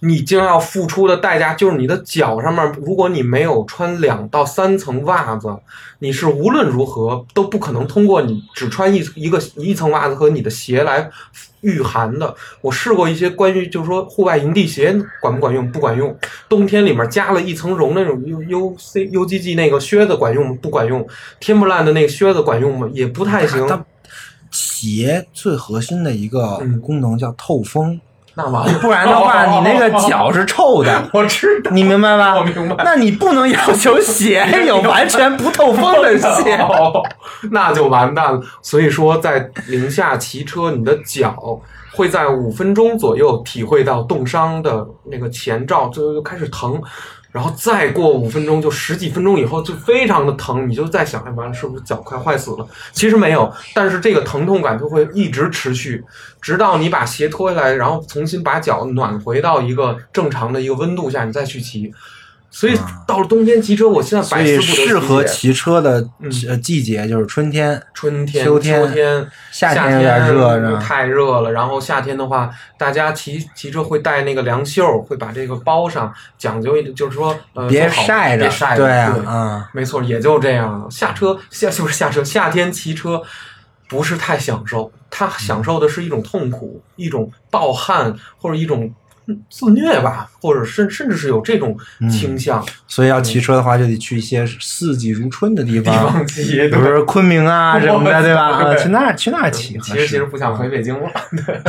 [0.03, 5.47] 你将要付出的代价就是你的脚上面，如果你没有穿两到三层袜子，
[5.99, 11.07] 你是无论如何都不可能通过你只穿一一个一层袜子和你的鞋来
[11.61, 12.35] 御寒的。
[12.61, 14.91] 我试过一些关于就是说户外营地鞋
[15.21, 16.17] 管不管用，不管用。
[16.49, 20.57] 冬天里面加了一层绒那种 U U C U G G 那个靴子管用吗？
[20.59, 21.07] 不管用。
[21.39, 22.89] 天不烂的那个靴子管用吗？
[22.91, 23.85] 也不太行。
[24.49, 28.01] 鞋最核心的一个嗯功能叫透风，
[28.35, 31.03] 那完了，不然的话， 你那个脚是臭的。
[31.13, 32.35] 我知道，你明白吧？
[32.35, 36.55] 我明白那你不能要求鞋有完全不透风的鞋。
[36.63, 37.03] 哦，
[37.51, 38.41] 那就完蛋了。
[38.61, 41.35] 所以说，在零下骑车，你的脚
[41.93, 46.81] 会在五分钟左右体会到冻伤的那个前兆，最后就开始疼。
[47.31, 52.67] 然后再过五分钟，就十几分钟以后就非常的疼，你就在想，哎，完了是不是脚快坏死了？
[52.91, 56.03] 其实没有，但是这个疼痛感就会一直持续，
[56.41, 61.93] 直到你把鞋脱下来，然后重新把脚暖回到一个正常的一个温度下，你再去骑。
[62.53, 62.77] 所以
[63.07, 66.05] 到了冬天骑车，我现在百思不得其适合骑车的
[66.61, 71.51] 季节就是春天、春天、秋天秋天、夏天天有点热太热了。
[71.53, 78.83] 然后夏天的话，大家骑骑车会带那个凉袖，会把这个包上，讲究一点，就是说呃，别好晒着别晒着。
[78.83, 80.91] 对啊对，嗯没错，也就这样了。
[80.91, 83.21] 下车下就是下车，夏天骑车
[83.87, 88.93] 不是太享受，他享受的是一种痛苦，一种暴汗或者一种
[89.49, 91.77] 自虐吧，或者甚甚至是有这种
[92.09, 92.63] 倾向。
[92.87, 98.75] 所以要骑车的话，就得去一些四季如春的地地方，骑，比如说昆明啊什么的，对吧？
[98.75, 100.25] 去那儿去那儿骑其实其实。
[100.31, 101.09] 不想回北京了。
[101.45, 101.61] 对，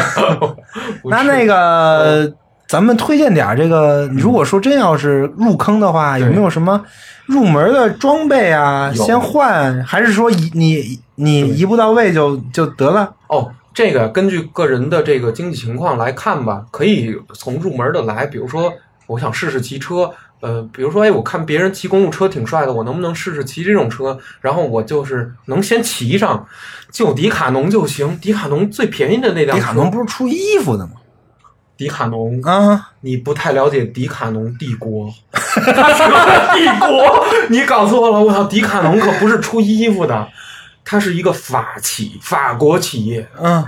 [1.10, 2.32] 那那个，
[2.68, 6.80] 咱们推荐点儿这个，如果说真要是入坑的话，有没有什么
[7.26, 8.92] 入门的装备啊？
[8.94, 13.12] 先换，还是说一你你一步到位就就得了？
[13.28, 18.72] 哦，这个根据个人的这个经济情况来看吧，可以从入门的来，比如说
[19.06, 20.10] 我想试试骑车。
[20.40, 24.18] 呃，比如说，哎，我看别人骑公路车挺帅的，我能不能试试骑这种车？
[24.40, 26.44] 然后我就是能先骑上，
[26.90, 28.18] 就迪卡侬就行。
[28.18, 30.94] 迪卡侬最便宜的那辆，迪卡侬不是出衣服的吗？
[31.76, 38.20] 迪卡侬啊，你不太了解迪卡侬帝国， 帝国，你搞错了。
[38.20, 40.28] 我操，迪卡侬可不是出衣服的，
[40.84, 43.64] 它是一个法企，法国企业，嗯，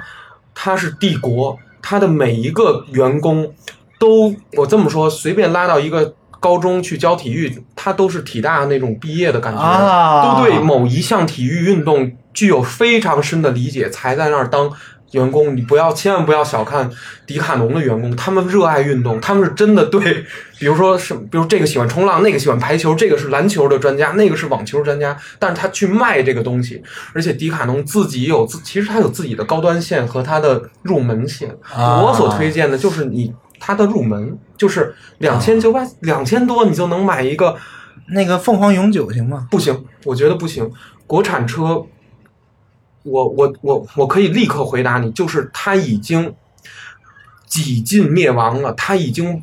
[0.55, 3.53] 它是帝国，它的每一个员工
[3.99, 10.37] 都，我这么说，随便拉到一个高中去教体育，他都是体大那种毕业的感觉，啊。
[10.37, 14.71] 都对某一项体育运动具有非常深的理解，才在那儿当。
[15.13, 16.91] 员工，你不要千万不要小看
[17.25, 20.27] 迪卡侬的员工，他们热爱运动，他们是真的对，
[20.59, 26.83] 比如说是，比如这个喜欢冲浪，那个喜欢排球，这个是篮球的专家，那个是网球专家，但是他去卖这个东西，
[27.13, 31.51] 而且迪卡侬自己有自，其实他有自己的高端线和他的入门线。
[31.73, 37.57] 啊我所推荐的就是你它的入门，就是两千九百两千多，你就能买一个。
[38.09, 39.49] 那个凤凰永久行吗？
[39.51, 40.71] 不行，我觉得不行。
[41.07, 41.87] 国产车，
[43.03, 46.35] 我我我我可以立刻回答你，就是它已经
[47.47, 49.43] 几近灭亡了，它已经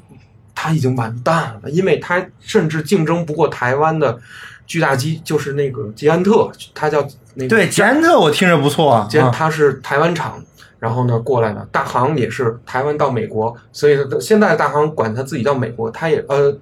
[0.64, 4.22] 它已经完蛋了，因为他甚至竞争不过台湾的
[4.68, 7.02] 巨大机就是那个捷安特，他叫
[7.34, 9.08] 那个对，捷安特我听着不错啊。
[9.10, 10.40] 捷啊它是台湾厂，
[10.78, 16.56] 然后呢过来的，大航也是台湾到美国，所以现在大航管他自己叫美国，他也呃。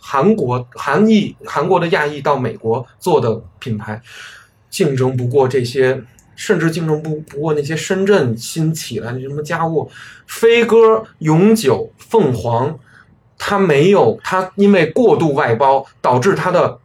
[0.00, 4.00] 韩国韩裔韩国的亚裔到美国做的品牌，
[4.70, 6.02] 竞争不过这些，
[6.34, 9.90] 甚至竞争不不过那些深圳新起来的什么家务，
[10.26, 12.78] 飞鸽、永久、凤凰，
[13.38, 16.78] 它没有它因为过度外包，导致它的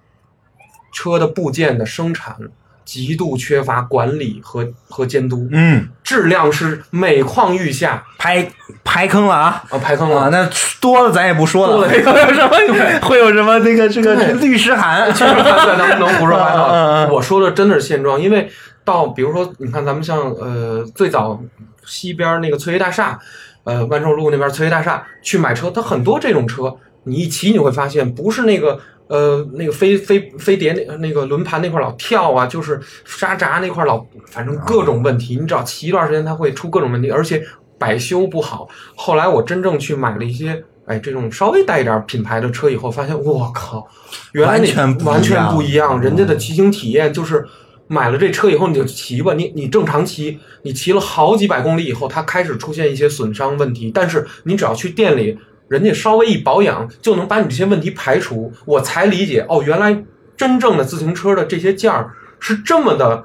[0.93, 2.37] 车的部件的生产
[2.85, 8.51] 极度缺乏管理和和监督，嗯，质量是每况愈下排
[8.83, 9.63] 排坑了啊。
[9.69, 10.29] 啊，排坑啊，了。
[10.29, 10.49] 那
[10.81, 12.99] 多了咱也不说了， 会有什么？
[13.07, 13.57] 会有什么？
[13.59, 16.67] 那个这个对律师函， 确实咱能不能胡说八道？
[16.71, 18.49] 嗯 我说的真的是现状，因为
[18.83, 21.41] 到比如说，你看咱们像呃最早
[21.85, 23.17] 西边那个翠微大厦，
[23.63, 28.79] 呃万寿路那边翠微大厦去买车，它很多这种车，你一骑你会发现不是那个。
[29.07, 35.35] 呃，那个飞飞飞碟那那个轮盘那块老跳啊，就是刹闸那块老，反正各种问题。
[35.35, 37.43] 你只要骑一段时间，它会出各种问题，而且
[37.77, 38.67] 百修不好。
[38.95, 43.85] 后来我真正去买了一些，哎，这种稍微带一点品牌的车以后，发现我靠，
[44.31, 47.45] 原来那完全不一样完全不一样，人家的骑行体验就是。
[47.93, 55.37] 买了这车以后，你就骑吧，你你正常骑，你骑了好几百公里以后，它开始出现一些损伤问题，但是你只要去店里，
[55.67, 58.51] 人家稍微一保养，就能把你这些问题排除。
[58.65, 60.03] 我才理解哦，原来
[60.35, 63.23] 真正的自行车的这些件儿是这么的，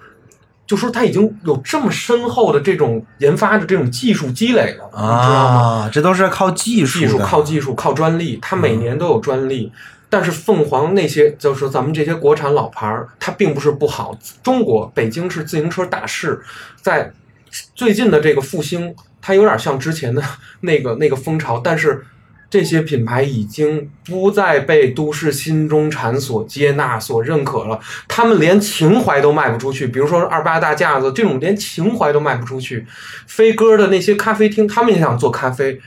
[0.66, 5.60] 就说它已经有这么深厚的这种研发的这种技术积累了，你知道吗？
[5.86, 9.72] 啊，这都是靠技术技术靠技术靠专利，它每年都有专利。
[10.10, 14.18] 但是凤凰那些，就是咱们这些国产老牌儿，它并不是不好。
[14.42, 16.40] 中国北京是自行车大市，
[16.80, 17.12] 在
[17.74, 20.22] 最近的这个复兴，它有点像之前的
[20.62, 22.06] 那个那个风潮，但是
[22.50, 27.78] 这些品牌已经不再被都市新中产所接纳、所认可了。
[28.08, 32.86] 他们连情怀都卖不出去，比如说二八大架子这种，连情怀都卖不出去。
[33.26, 35.78] 飞鸽的那些咖啡厅，他们也想做咖啡，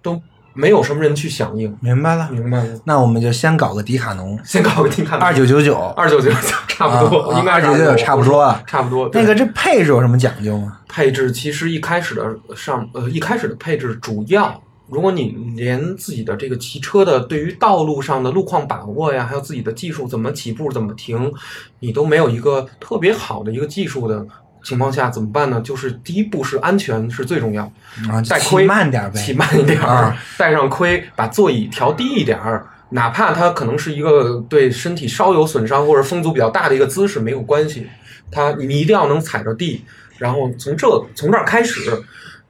[0.00, 0.22] 都
[0.56, 1.76] 没有什么人去响应。
[1.80, 2.28] 明白了。
[2.30, 6.36] 明白了，那我们就先搞个迪卡侬，先搞个迪卡侬二九九九，二九九九
[6.66, 8.62] 差不多，啊应该二九九九差不多了。
[8.66, 9.08] 差不多。
[9.12, 10.78] 那个这配置有什么讲究吗？
[10.88, 21.32] 配置其实一开始的上呃一开始的配置主要，如果你连自己的这个骑车的对于道路上的路况把握呀，还有自己的技术怎么起步怎么停，
[21.80, 24.26] 你都没有一个特别好的一个技术的
[24.66, 25.60] 情况下，怎么办呢？
[25.60, 27.62] 就是第一步是安全是最重要，
[28.10, 29.20] 啊，骑带盔慢点呗。
[29.20, 32.66] 骑慢一点儿啊，带上盔，把座椅调低一点儿。
[32.88, 37.86] 哪怕它可能是一个对身体稍有损伤或者风阻比较大的一个姿势，没有关系。
[38.32, 39.84] 它你你一定要能踩着地，
[40.18, 41.80] 然后从这从这儿开始，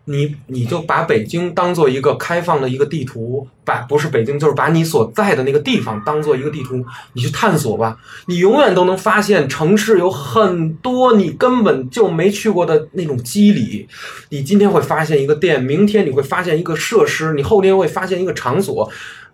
[0.06, 7.98] 你你就把北京当做一个开放的一个地图，把不是北京就是把你所在的那个地方当做一个地图，你去探索吧。
[8.26, 13.88] 你永远都能发现城市有很多你根本就没去过的那种机理。
[14.30, 18.88] 你今天会发现一个店，明天你会发现一个设施，你后天会发现一个场所，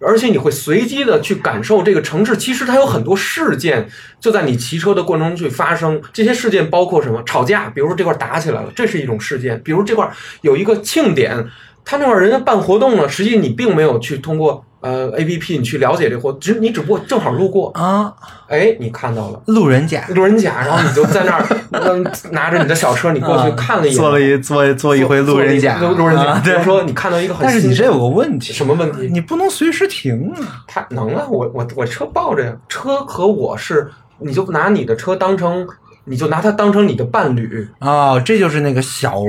[0.04, 2.36] 而且你会随机的去感受这个城市。
[2.36, 3.88] 其实它有很多事件
[4.20, 6.00] 就在你骑车的过程中去发生。
[6.12, 7.22] 这些事件包括什么？
[7.24, 11.46] 吵架，比如说这块打起来了，这是一种事件；比如这块有一个庆典，
[11.84, 18.12] 他那块人家办活动了，实际你并没有去通过呃 A P P 你去了解这货，只你只不过正好路过，啊，
[18.48, 19.40] 哎，你看到了。
[19.46, 26.24] 路人甲路人甲，然后你就在那儿， 嗯，拿着你的小车，你过去啊看了一眼，做了一做做一回路人甲，路路人甲。
[26.24, 26.52] 啊对。
[26.54, 29.08] 比如说你看到一个很新，但是你这有个问题，什么问题？
[29.12, 30.64] 你不能随时停啊。
[30.66, 35.66] 他能啊，我我我车抱着呀，车和我是，你就拿你的车当成，
[36.04, 39.20] 你就拿它当成你的伴侣，哦，这就是那个小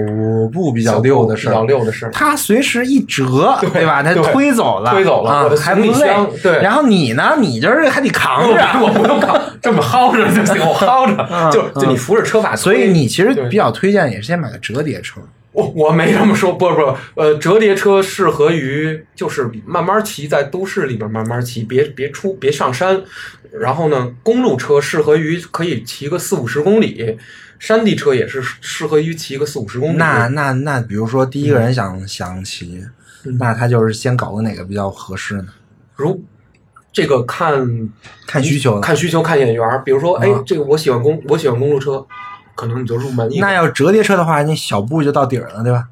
[0.51, 1.65] 布比较溜的事比较儿。
[1.67, 2.11] 溜的事儿。
[2.11, 4.01] 它随时一折， 对对吧？
[4.01, 6.29] 它对推走了，推走了啊我的行李还不累箱。
[6.41, 7.35] 对然后你呢？
[7.39, 12.55] 你就是还得扛着， 我不用扛，这么薅着就行，我薅着，就就你扶着车把。
[12.55, 15.21] 所以你其实比较推荐也是先买个折叠车。
[15.53, 23.01] 我我没这么说，不不，呃，折叠车适合于就是慢慢骑，在都市里边慢慢骑，别别出别上山。
[23.51, 27.17] 然后呢，公路车适合于可以骑个四五十公里，
[27.59, 29.97] 山地车也是适合于骑个四五十公里。
[29.97, 32.83] 那那那，比如说第一个人想、想骑，
[33.25, 35.47] 嗯那他就是先搞个哪个比较合适呢？
[35.95, 36.23] 如
[36.91, 37.89] 这个看
[38.25, 38.79] 看需求。
[38.79, 42.03] 看需求看眼缘，比如说，哎啊，这个我喜欢公我喜欢公路车，
[42.55, 43.29] 可能你就入门。
[43.39, 45.85] 那要折叠车的话，你小布就到底儿了，对吧？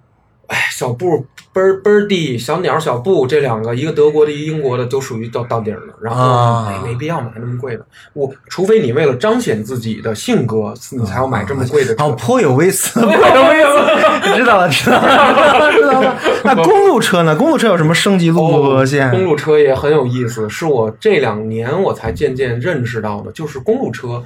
[0.47, 5.93] 哎，小布 bird birdie 小鸟小布这两个，一个德国的，一个英国的，都属于到到顶了。
[6.01, 12.03] 然后啊没没必要买那么贵的，我除非你为了彰显自己的性格，你才要买这么贵的车。
[12.03, 16.17] 哦，颇有微词， 颇有微词， 知道了，知道了，知道了。
[16.43, 17.33] 那公路车呢？
[17.33, 19.07] 公路车有什么升级路线？
[19.07, 24.21] 哦公路车也很有意思，是我这两年我才渐渐认识到的，就是公路车。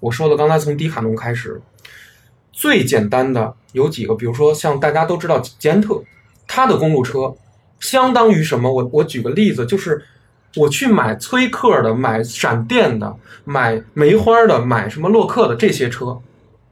[0.00, 1.60] 我说的刚才从迪卡侬开始，
[2.52, 6.02] 最简单的有几个，比如说像大家都知道捷安特，
[6.46, 7.34] 它的公路车
[7.80, 8.72] 相当于什么？
[8.72, 10.02] 我我举个例子，就是
[10.56, 16.18] 我去买崔克的、买闪电的、买梅花的、买什么洛克的这些车，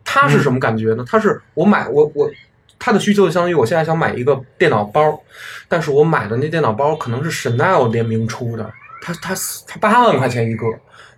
[0.05, 1.05] 它是什么感觉呢？
[1.07, 2.31] 它是我买我我。
[2.79, 5.19] 它的需求就相当于我现在想买一个电脑包，
[5.67, 8.71] 但是我买的那电脑包可能是 Chanel 联名出的，
[9.01, 9.35] 它它
[9.67, 10.67] 它八万块钱一个，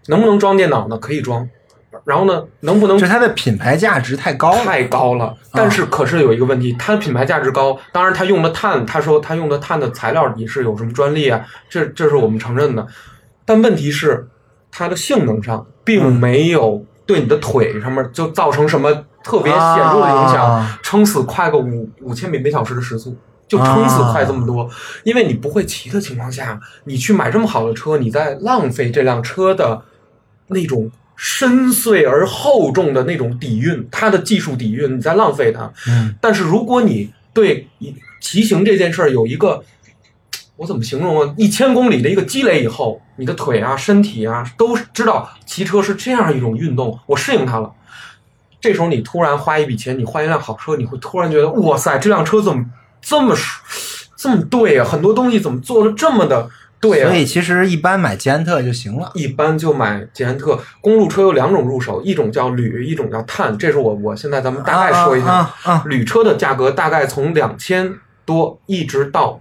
[0.06, 0.96] 能不能装电脑呢？
[0.98, 1.50] 可以装。
[2.04, 5.34] 然后呢，能不能就它的品牌价值太高了，太高了。
[5.52, 12.86] 但是可是有一个问题，它的品牌价值高，当然它用的碳，他说他用的碳的材料也是有什么专利啊，这这是我们承认的。
[13.44, 14.28] 但问题是，
[14.70, 23.16] 它的性能上并没有对你的腿上面就造成什么特别显著的影响，啊撑死快个五五千米每小时的时速。
[23.48, 24.68] 就撑死快这么多，
[25.04, 29.80] 因为你不会骑的情况下，你去买这么好的车，你在浪费这辆车的
[30.48, 30.90] 那种
[31.20, 35.70] 深邃而厚重的那种底蕴，它的技术底蕴，你在浪费它。
[35.88, 37.68] 嗯，但是如果你对
[38.20, 39.64] 骑行这件事儿有一个，
[40.54, 41.34] 我怎么形容啊？
[41.36, 47.72] 一千公里的一个积累以后，你的腿啊、身体啊都知道骑车是这样一种运动，我适应它了。
[48.60, 52.64] 这时候你突然花一笔钱，你换一辆好车，你会突然觉得，哇塞，这辆车怎么
[53.00, 53.36] 这么
[54.16, 54.84] 这么对啊？
[54.84, 56.48] 很多东西怎么做的这么的
[56.80, 57.08] 对啊？
[57.08, 59.10] 所以其实一般买捷安特就行了。
[59.14, 60.58] 一般就买捷安特。
[60.80, 63.56] 公路车有两种入手，一种叫铝，一种叫碳。
[63.58, 65.26] 这是我我现在咱们大概说一下。
[65.26, 67.92] 啊啊啊铝车的价格大概从两千
[68.24, 69.40] 多一直到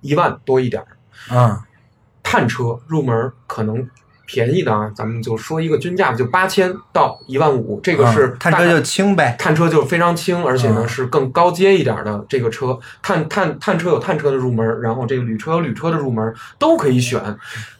[0.00, 1.36] 一万多一点儿。
[1.36, 1.64] 啊
[2.22, 3.86] 碳车入门可能
[4.26, 9.36] 便宜的啊，咱们就说一个均价，就八千到一万五，这个是大概啊碳车就轻呗。
[9.38, 12.78] 探车就是非常轻，而且呢嗯是更高阶一点的这个车。
[13.02, 17.20] 探探探车有探车的入门，然后这个旅车有旅车的入门，都可以选。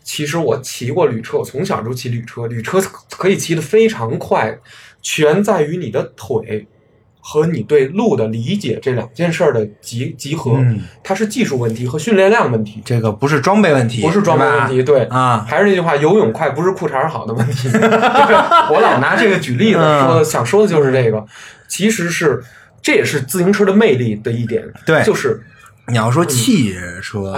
[0.03, 2.79] 其实我骑过旅车，我从小就骑旅车，旅车
[3.11, 4.59] 可以骑得非常快，
[5.01, 6.67] 全在于你的腿
[7.27, 10.57] 和你对路的理解这两件事儿的集集合。
[10.59, 14.83] 嗯它是技术问题和训练量问题，这个不是装备问题，不是装备问题。
[14.83, 15.45] 对啊。
[15.49, 17.69] 还是那句话，游泳快不是裤衩儿好的问题。
[17.73, 18.35] 就是
[18.71, 21.25] 我老拿这个举例子嗯说的，想说的就是这个，
[21.67, 22.43] 其实是
[22.83, 25.43] 这也是自行车的魅力的一点，对就是
[25.89, 27.37] 你要说汽车，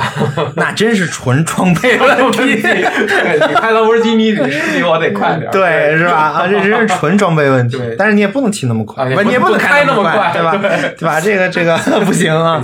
[0.55, 2.63] 那真是纯装备问题。
[2.63, 6.13] 对你开兰博基尼，你是比我得快点，对，是吧？
[6.15, 7.77] 啊，这真是纯装备问题。
[7.99, 10.53] 但是你也不能骑那么快，你也不能开那么快，快对吧？
[10.53, 11.21] 对对吧？
[11.21, 12.63] 这个这个 不行啊。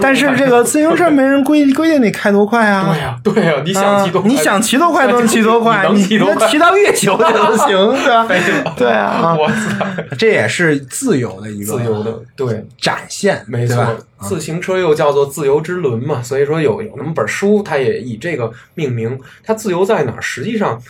[0.00, 2.90] 但是这个自行车没人规规定你开多快啊。
[2.92, 7.68] 对呀对呀，你想骑多快，啊你想骑多快都能骑多快， 你能骑到月球也能行，
[8.04, 8.74] 对吧？
[8.76, 9.84] 对啊，啊我操，
[10.16, 13.84] 这也是自由的一个自由的，对，展现，没错，
[14.28, 19.18] 自行车又叫做自由之轮嘛，所以说有有那么本书，它也以这个命名。
[19.42, 20.20] 它自由在哪？
[20.20, 20.82] 实际上，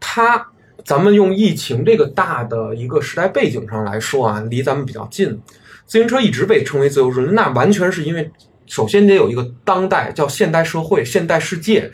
[0.00, 0.48] 它
[0.84, 5.40] 咱们用疫情这个大的一个时代背景上来说啊，离咱们比较近。
[5.86, 8.30] 自行车一直被称为自由之轮，那完全是因为
[8.66, 11.90] 首先得有一个当代叫现代社会、现代世界。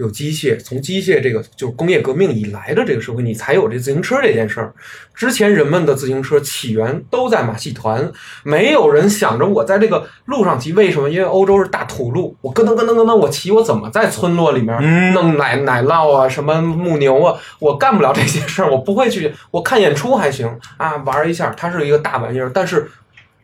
[0.00, 4.72] 有机械，从机械这个就是工业革命以来的这个社会，你才有这自行车这件事儿。
[5.14, 8.10] 之前人们的自行车起源都在马戏团，
[8.42, 10.72] 没有人想着我在这个路上骑。
[10.72, 11.10] 为什么？
[11.10, 19.34] 因为欧洲是大土路，我咯噔咯噔咯噔，我骑我怎么在村落里面嗯弄奶奶酪啊，什么牧牛啊，我干不了这些事儿，我不会去。
[19.50, 22.90] 我看演出还行啊，玩一下，它是一个大玩意儿，但是。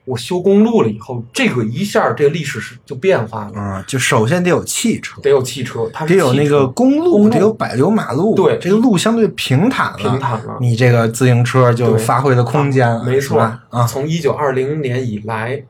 [0.06, 13.40] 我修公路了以后，这个一下这个历史是就变化了，啊，就首先得有汽车，得有汽车，它是得有那个公路，得有柏油马路，对这个路相对平坦了，平坦了你这个自行车就对发挥的空间了，没错？
[13.40, 15.60] 啊，从一九二零年以来，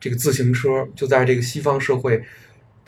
[0.00, 2.20] 这个自行车就在这个西方社会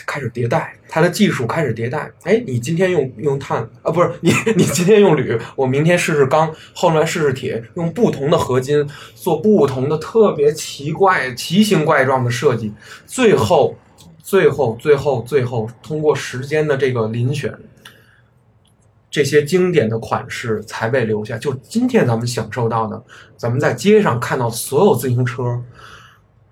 [0.05, 2.10] 开始迭代，它的技术开始迭代。
[2.24, 12.73] 哎，你今天用用碳啊，不是 你你今天用铝，我明天试试钢，后来试试铁，用不同的合金做不同的特别奇怪、奇形怪状的设计，
[13.06, 13.77] 最后。
[14.28, 17.56] 最后，最后，最后，通过时间的这个遴选，
[19.09, 21.39] 这些经典的款式才被留下。
[21.39, 23.01] 就今天咱们享受到的，
[23.36, 25.62] 咱们在街上看到所有自行车，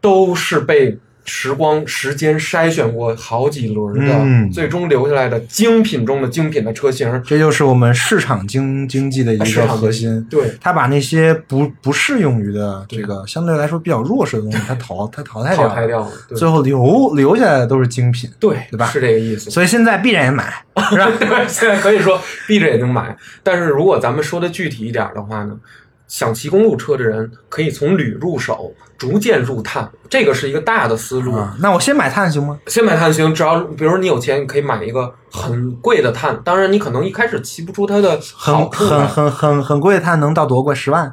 [0.01, 7.23] 都是被时光时间筛选过好几轮的，嗯最终留下来的精品中的精品的车型。
[7.27, 10.25] 这就是我们市场经经济的一个核心。
[10.31, 16.11] 对，它把那些不不适用于的这个相对来说比较弱势的东西，它淘 它淘汰掉了，淘汰掉了。
[16.37, 18.31] 最后留留下来的都是精品。
[18.39, 19.51] 对对吧是这个意思。
[19.51, 20.53] 所以现在闭着眼买，
[20.91, 21.11] 是吧？
[21.19, 23.17] 对，现在可以说闭着眼睛买。
[23.43, 25.57] 但是如果咱们说的具体一点的话呢，
[26.07, 31.35] 想骑公路车的人可以从铝入手，逐渐入碳，这个是一个大的思路。
[31.35, 32.59] 啊，那我先买碳行吗？
[32.67, 36.41] 先买碳行，只要比如说你有钱，你可以买一个很贵的碳。
[36.45, 38.89] 当然，你可能一开始骑不出它的好很。
[38.89, 40.75] 很很很很贵的碳能到多贵？
[40.75, 41.13] 十万？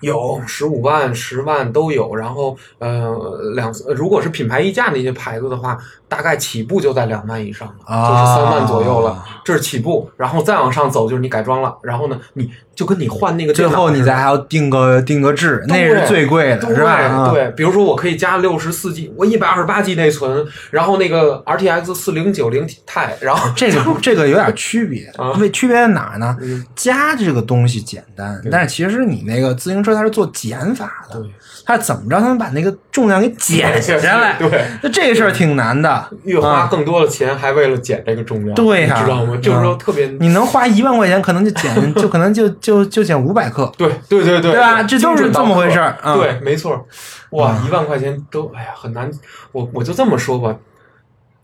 [0.00, 3.12] 有十五万、十万都有，然后呃
[3.56, 16.92] 两，如果是品牌溢价那些牌子的话，大概起步就在两万以上了，啊就是三万左右了，这是起步，然后再往上走就是你改装了，然后呢，你就跟你换那个最后你再还要定个定个制，那是最贵的，对是吧？
[16.92, 26.36] 啊对，比如说我可以加六十四 G，我一百二十八 G 内存，然后那个 RTX 四零九零 Ti，然后这个这个有点区别啊，为区别在哪儿呢？
[26.42, 26.62] 嗯？
[26.76, 31.18] 加这个东西简单，但是其实你那个自行车它是做减法的，
[31.64, 34.36] 它是怎么着才能把那个重量给减下来？
[34.38, 36.68] 对，那这事儿挺难的，越花啊。
[36.70, 38.94] 更多的钱，还为了减这个重量，对呀。
[38.98, 39.37] 你知道吗？
[39.40, 43.72] 就是说特别，你能花一万块钱，可能就减， 就可能就就就减五百克。
[43.76, 46.86] 对对对对，对吧这就是这么回事儿啊对，没错。
[47.30, 49.10] 哇，一万块钱都哎呀很难。
[49.52, 50.56] 我我就这么说吧，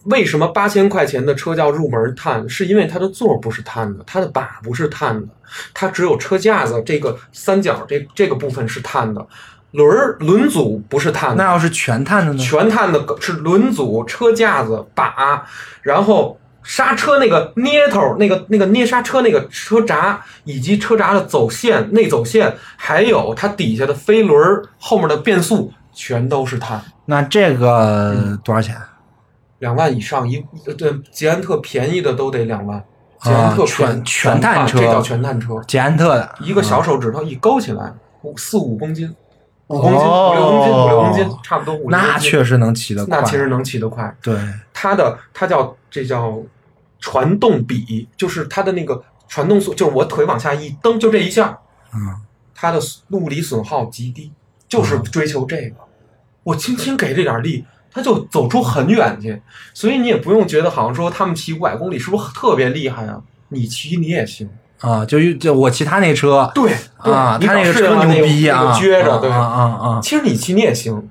[0.04, 2.48] 为什么八千块钱的车叫入门碳？
[2.48, 5.28] 是因为它的座不是碳的，它的把不是碳的，
[5.72, 9.26] 它只有车架子这个三角这这个部分是碳的，
[9.72, 11.44] 轮儿轮组不是碳的那。
[11.50, 12.38] 要是全碳的呢？
[12.38, 15.44] 全碳的是轮组、车架子、把，
[15.82, 26.82] 然后刹车那个捏头、那个那个捏刹车那个车闸，以及车闸的走线、内走线，还有它底下的飞轮儿后面的变速，全都是碳。
[27.04, 28.76] 那这嗯个多少钱？
[29.58, 32.82] 两万以上一呃对捷安特便宜的都得两万，
[33.22, 37.92] 捷啊安特全便全碳车这叫全碳车，捷安特的一个小手指头一勾起来，
[38.22, 39.14] 五四五公斤，
[39.68, 42.08] 五公斤、哦五六公斤、五六公斤，差不多五六公斤。
[42.08, 43.18] 那确实能骑得快。
[43.18, 44.14] 那其实能骑得快。
[44.22, 44.36] 对，
[44.72, 46.36] 它的它叫这叫
[47.04, 51.58] 传动比，就是它的那个传动速，就是我腿往下一蹬，就这一下，
[51.92, 52.16] 嗯，
[52.54, 54.32] 它的物理损耗极低，
[54.66, 55.76] 就是追求这个。
[56.44, 59.42] 我轻轻给这点力，它就走出很远去。
[59.74, 63.20] 所以你也不用觉得好像说他们骑五百公里是不是特别厉害啊？
[63.50, 64.48] 你骑你也行。
[64.80, 70.00] 啊，就就我骑他那车对啊，你他那车牛逼啊，撅着，对啊啊啊！
[70.02, 71.06] 其实你骑你也行，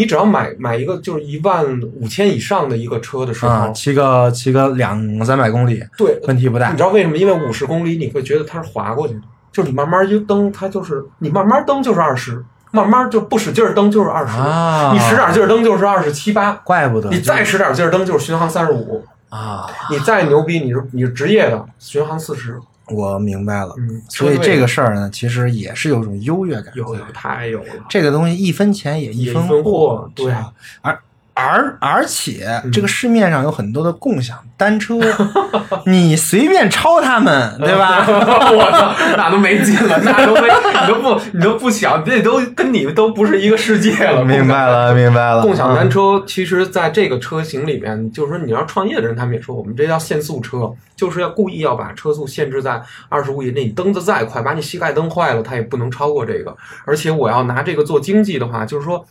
[0.00, 1.62] 你只要买买一个就是一万
[2.00, 6.82] 五千以上的一个车的时候，啊，骑个骑个两三百公里，对，问题不大你知。
[6.82, 7.18] 道为什么？
[7.18, 9.20] 因为五十公里你会觉得它是滑过去的，
[9.52, 22.58] 就是你慢慢一蹬，它就是你慢慢蹬就是二十，慢慢就不使劲儿蹬就是二十、啊你使点劲儿蹬就是二十七八，怪不得你再使点劲儿蹬就是巡航三十五，啊，你再牛逼，你是你是职业的巡航四十，
[22.90, 23.74] 我明白了。
[23.78, 26.72] 嗯，所以这个事儿呢，其实也是有种优越感。
[26.74, 30.52] 有有太有了，这个东西一分钱也一分货对啊
[30.82, 30.98] 而
[31.40, 34.98] 而而且嗯这个市面上有很多的共享单车，
[35.86, 38.04] 你随便抄他们， 对吧？
[38.06, 44.24] 我操，那都没劲了，那都没，你都不，你都不想，这都跟你都不是一个世界了。
[44.24, 45.42] 明白了，明白了。
[45.42, 53.60] 共享单嗯车其实在这个车型里面，就是说你要创业的人，他们也说我们这叫限速车，就是要故意要把车速限制在二十五以内。
[53.60, 56.56] 你蹬的再快，把你膝盖蹬坏了，它也不能超过这个。
[56.86, 59.04] 而且我要拿这个做经济的话，就是说，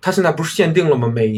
[0.00, 1.06] 它现在不是限定了吗？
[1.14, 1.28] 每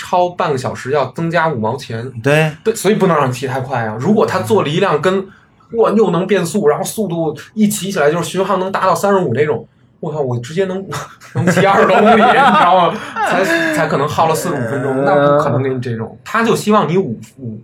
[0.00, 2.10] 超半个小时要增加五毛钱。
[2.22, 3.96] 对，对，所以不能让你骑太快啊！
[4.00, 5.26] 如果他做了一辆跟
[5.72, 9.66] 哇又能变速，然后速度一骑起来就是巡航能达到三十五那种，
[10.00, 10.84] 我靠，我直接能
[11.34, 12.98] 能骑二十多公里，你知道吗？
[13.28, 13.44] 才
[13.74, 16.18] 才可能耗了四十五分钟，那不可能给你这种。
[16.24, 17.60] 他就希望你五五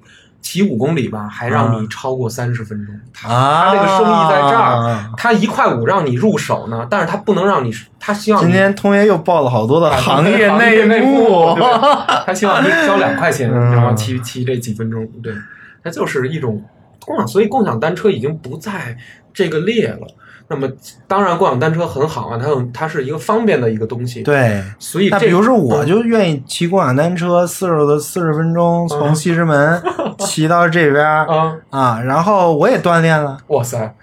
[0.47, 2.95] 骑五公里吧，还让你超过三十分钟。
[3.13, 11.59] 他啊，他这个生意在这儿，他一块五让你入手呢，但是他不能让你，他希望今天通爷又爆了好多的行业内幕
[12.25, 15.35] 他希望你交两块钱，嗯然后骑骑这几分钟，对，
[15.83, 16.63] 他就是一种
[17.05, 18.97] 共享，所以共享单车已经不在
[19.35, 20.07] 这个列了。
[20.49, 20.69] 那么，
[21.09, 24.63] 当然，共享单车很好啊，它有它是一个方便的一个东西。，对。
[24.79, 29.83] 所以这那比如说，我嗯就愿意骑共享单车，四十的四十分钟从西直门
[30.21, 33.39] 骑到这边儿啊，啊，然后我也锻炼了。
[33.49, 33.95] 哇塞！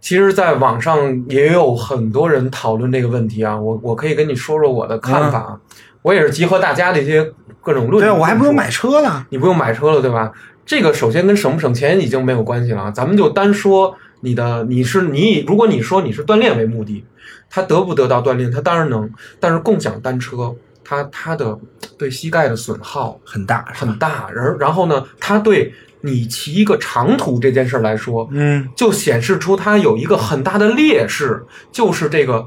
[0.00, 3.58] 其实，在网上也有很多人讨论这个问题啊。
[3.58, 5.58] 我我可以跟你说说我的看法。
[6.02, 7.32] 我也是集合大家的一些
[7.62, 8.18] 各种论嗯对，点。
[8.18, 9.24] 我还不用买车了。
[9.30, 10.30] 你不用买车了，对吧？
[10.66, 13.94] 这个首先跟省不省钱已经没有关系了，咱们就单说
[14.24, 17.04] 你的，你是你以，如果你说你是锻炼为目的，
[17.50, 19.08] 他得不得到锻炼，他当然能。
[19.38, 21.58] 但是共享单车它它的
[21.98, 32.46] 对膝盖的损耗很大，很大，然然后呢，它对你骑一个长途这件事儿来说，嗯就显示出它有一个很大的劣势，就是这个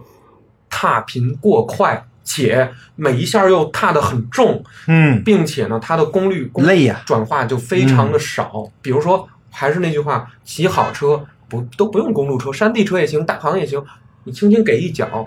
[0.70, 8.70] 踏频过快，且每一下又踏得很重，嗯，并且呢，它的功率功累呀转化就非常的少。
[8.82, 13.84] 比如说，还是那句话，骑好车不都不用公路车，山地车也行，大行也行，
[14.24, 15.26] 你轻轻给一脚，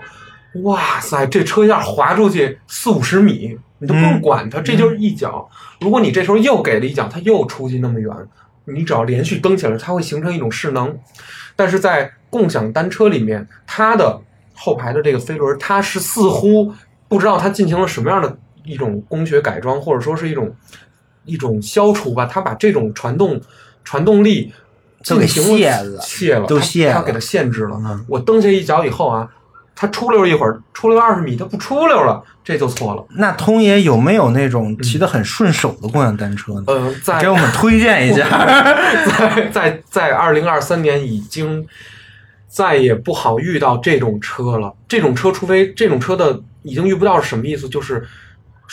[0.63, 5.49] 哇塞，这车要滑出去四五十米，你都不用嗯管它，这就是一脚。
[5.79, 8.13] 如果你这时候又给了一脚，它又出去那么远，
[8.65, 10.97] 你只要连续蹬起来，它会形成一种势能。
[11.55, 14.21] 但是在共享单车里面，它的
[14.53, 16.73] 后排的这个飞轮，它是似乎
[17.07, 20.55] 不知道它进行了什么样的一种工学改装，或者说是一种
[21.25, 23.39] 一种消除吧，它把这种传动
[23.83, 24.53] 传动力
[25.05, 27.79] 都给进行卸了卸了，它都卸了它给它限制了。
[27.83, 29.27] 嗯我蹬下一脚以后啊，
[29.75, 33.03] 它出溜一会儿，出溜二十米，它不出溜了，这就错了。
[33.17, 36.63] 那通爷有没有那种骑得很顺手的共享单车呢？
[36.67, 38.27] 呃，在给我们推荐一下。
[39.05, 41.65] 在在在二零二三年已经
[42.47, 44.73] 再也不好遇到这种车了。
[44.87, 47.67] 这种车，除非这种车的已经遇不到是什么意思？
[47.69, 48.05] 就是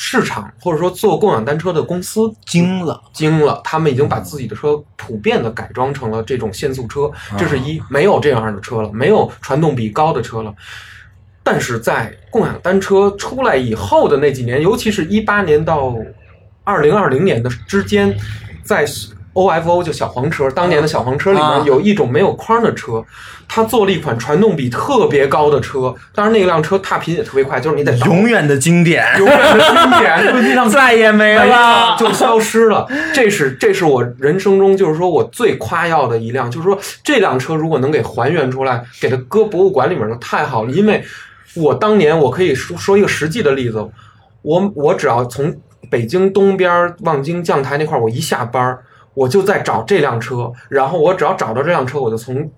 [0.00, 10.54] 市场或者说做共享单车的公司惊了，惊了，他们已经把自己的车普遍的改装成了这种限速车，这是啊一没有这样的车了，没有传动比高的车了。
[11.42, 15.96] 但是在共享单车出来以后的那几年，尤其是一八年到
[16.62, 18.16] 二零二零年的之间，
[18.62, 18.86] 在
[19.38, 23.04] OFO 就小黄车，当年的小黄车里啊面有一种没有框的车，
[23.46, 31.96] 它做了一款传动比特别高的车，当然那辆车踏频也特别快，就是你得永远的经典，永远的经典， 再也没没了。
[31.96, 32.86] 就消失了。
[33.14, 40.72] 这是这是我人生中就是说我最夸耀的一辆，就是说这辆车如果能给还原出来，给它搁博物馆里面，就太好了。
[40.72, 41.04] 因为
[41.54, 43.88] 我当年我可以说说一个实际的例子，
[44.42, 45.54] 我我只要从
[45.88, 48.82] 北京东边望京将台那块儿，我一下班儿
[49.18, 52.48] 我就在找这辆车，然后我只要找到这辆车，我就从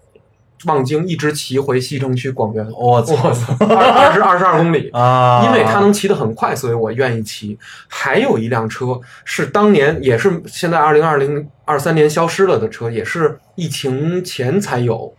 [0.66, 2.66] 望京一直骑回西城区广元。
[2.76, 3.14] 我操
[3.60, 4.90] 二二十二十二公里。
[4.92, 5.42] 啊！
[5.46, 7.58] 因为它能骑得很快，所以我愿意骑。
[7.88, 15.14] 还有一辆车是当年也是现在二零二零二三年消失了的车，也是疫情前才有，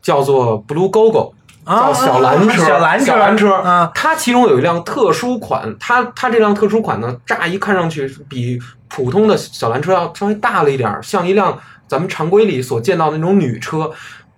[0.00, 1.32] 叫做 Blue Gogo。
[1.32, 1.37] 啊
[1.68, 8.58] 叫小蓝车，小蓝车小蓝车啊它其中有一辆特殊款，它它这辆特殊款呢，乍一看上去比
[8.88, 13.90] 普通的小蓝车要稍微大了一点儿，像一辆咱们常规里所见到的那种女车。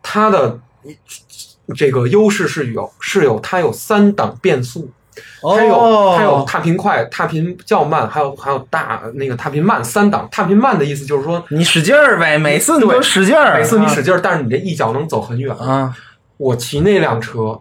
[0.03, 0.59] 它的
[1.77, 4.91] 这个优势是有是有它有三档变速，
[5.43, 10.27] 它有哦它有踏频快、踏频较慢，还有还有大那个踏频慢三档。
[10.33, 15.55] 踏频慢的意思就是说，你使劲儿呗，每次你都使劲儿，每次你使劲儿，但是你这一脚能走很远。
[15.55, 15.95] 啊，
[16.41, 17.61] 我骑那辆车，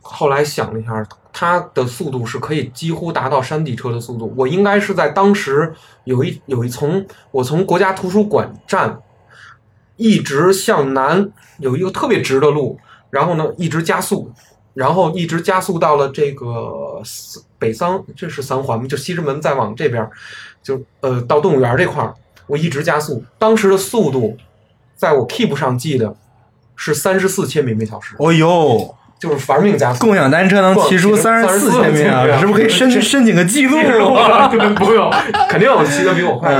[0.00, 4.32] 后来想了一下，它的速度是可以几乎达到山地车的速度。
[4.36, 5.74] 我应该是在当时
[6.04, 9.00] 有一有一从我从国家图书馆站
[9.96, 11.28] 一直向南
[11.58, 12.78] 有一个特别直的路，
[13.10, 14.30] 然后呢一直加速，
[14.74, 17.02] 然后一直加速到了这个
[17.58, 18.86] 北三，这是三环吗？
[18.86, 20.08] 就西直门再往这边，
[20.62, 22.14] 就呃到动物园这块儿，
[22.46, 24.36] 我一直加速，当时的速度
[24.94, 26.14] 在我 Keep 上记的
[26.82, 30.06] 是三十四千米每小时，哦呦，就是玩命加速。
[30.06, 33.76] 共享单车能骑出三十四千米啊，是不是可以申申请个记录
[34.80, 35.12] 不用，
[35.50, 36.50] 肯定有骑得比我快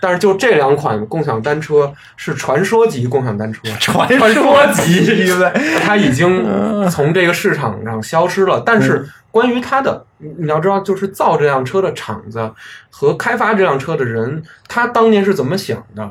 [0.00, 5.52] 但是就这两款共享单车是传说级共享单车，传说级因为。
[5.84, 8.62] 它已经从这个市场上消失了。
[8.64, 12.50] 但是关于它的，你你要知道，就是造这辆车的厂子
[12.88, 16.10] 和开发这辆车的人，他当年是怎么想的？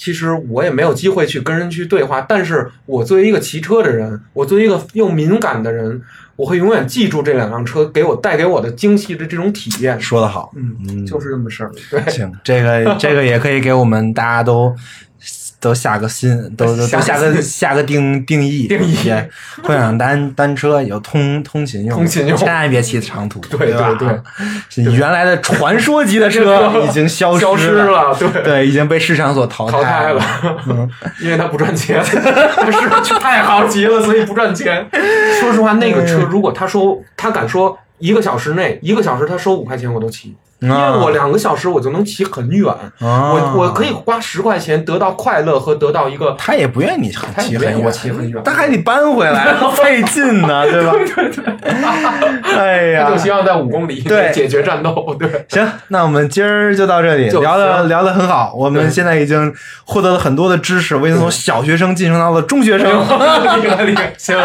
[0.00, 6.00] 其实我也没有机会去跟人去对话，但是我作为一个骑车的人，我作为一个又敏感的人，
[6.36, 10.00] 我会永远记住这两辆车给我带给我的精细的这种体验。
[10.00, 11.70] 说得好，嗯，嗯，就是这么事儿。
[11.90, 14.74] 对，行，这个这个也可以给我们大家都
[15.60, 19.12] 都下个新，都都都下个下个定定义定义。
[19.62, 22.36] 共享 单单车有通通勤用，通勤用。
[22.36, 28.16] 千万别骑长途，对对对，原来的传说级的车已经消消失了。
[28.18, 30.14] 对，对，已经被市场所淘淘汰了。
[30.14, 30.88] 了。，
[31.20, 32.70] 因为它不赚钱，它
[33.02, 34.86] 是太好骑了，所以不赚钱。
[35.40, 42.68] 说实话，那个车如果他说他敢说一个小时内，一个小时他收五块钱我都骑，因为我两个小时我就能骑很远，
[43.00, 46.34] 啊我我可以花十块钱得到快乐和得到一个。
[46.38, 50.92] 他也不愿意骑很远，骑很远他还得搬回来， 费劲呢，对吧？
[50.92, 51.44] 对 对对。
[52.56, 55.16] 哎 哎呀他就希望在五公里对内解决战斗。
[55.18, 58.52] 对，行，那我们今儿就到这里，就聊的行聊的很好。
[58.54, 59.52] 我们对现在已经
[59.84, 62.88] 获得了很多的知识，我已经从小学生晋升到了中学生。
[62.90, 64.36] 厉害厉害，行，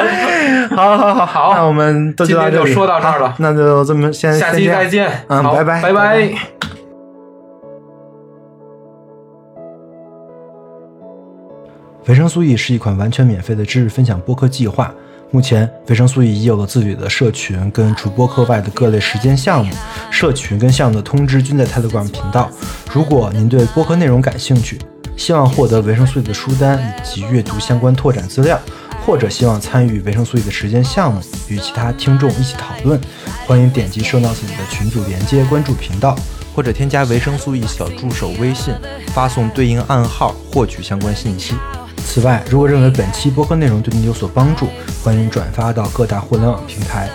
[0.75, 6.31] 好好好好，那我们这天就说到这儿了好那就这么先下期再见，嗯好拜拜拜拜拜
[12.05, 14.93] 维生素 E 是一款完全免费的知识分享播客计划。
[15.31, 19.73] 目前，维生素 E 已有了自己的社群，跟除播客外的各类实践项目。
[20.11, 22.51] 社群跟项目的通知均在 Telegram 频道。
[22.93, 24.77] 如果您对播客内容感兴趣，
[25.17, 28.59] 希望获得维生素 E 的书单以及阅读相关拓展资料，
[29.05, 32.99] 或者希望参与维生素 E 的实践项目，与其他听众一起讨论，
[33.45, 36.17] 欢迎点击收到自己的群组连接，关注频道，
[36.55, 38.73] 或者添加维生素 E 小助手微信，
[39.13, 41.53] 发送对应暗号获取相关信息。
[42.03, 44.67] 此外，如果认为本期播客内容对您有所帮助，
[45.03, 47.07] 欢迎转发到各大互联网平台。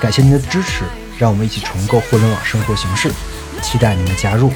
[0.00, 0.82] 感谢您的支持，
[1.16, 3.12] 让我们一起重构互联网生活形式，
[3.62, 4.50] 期待您的加入。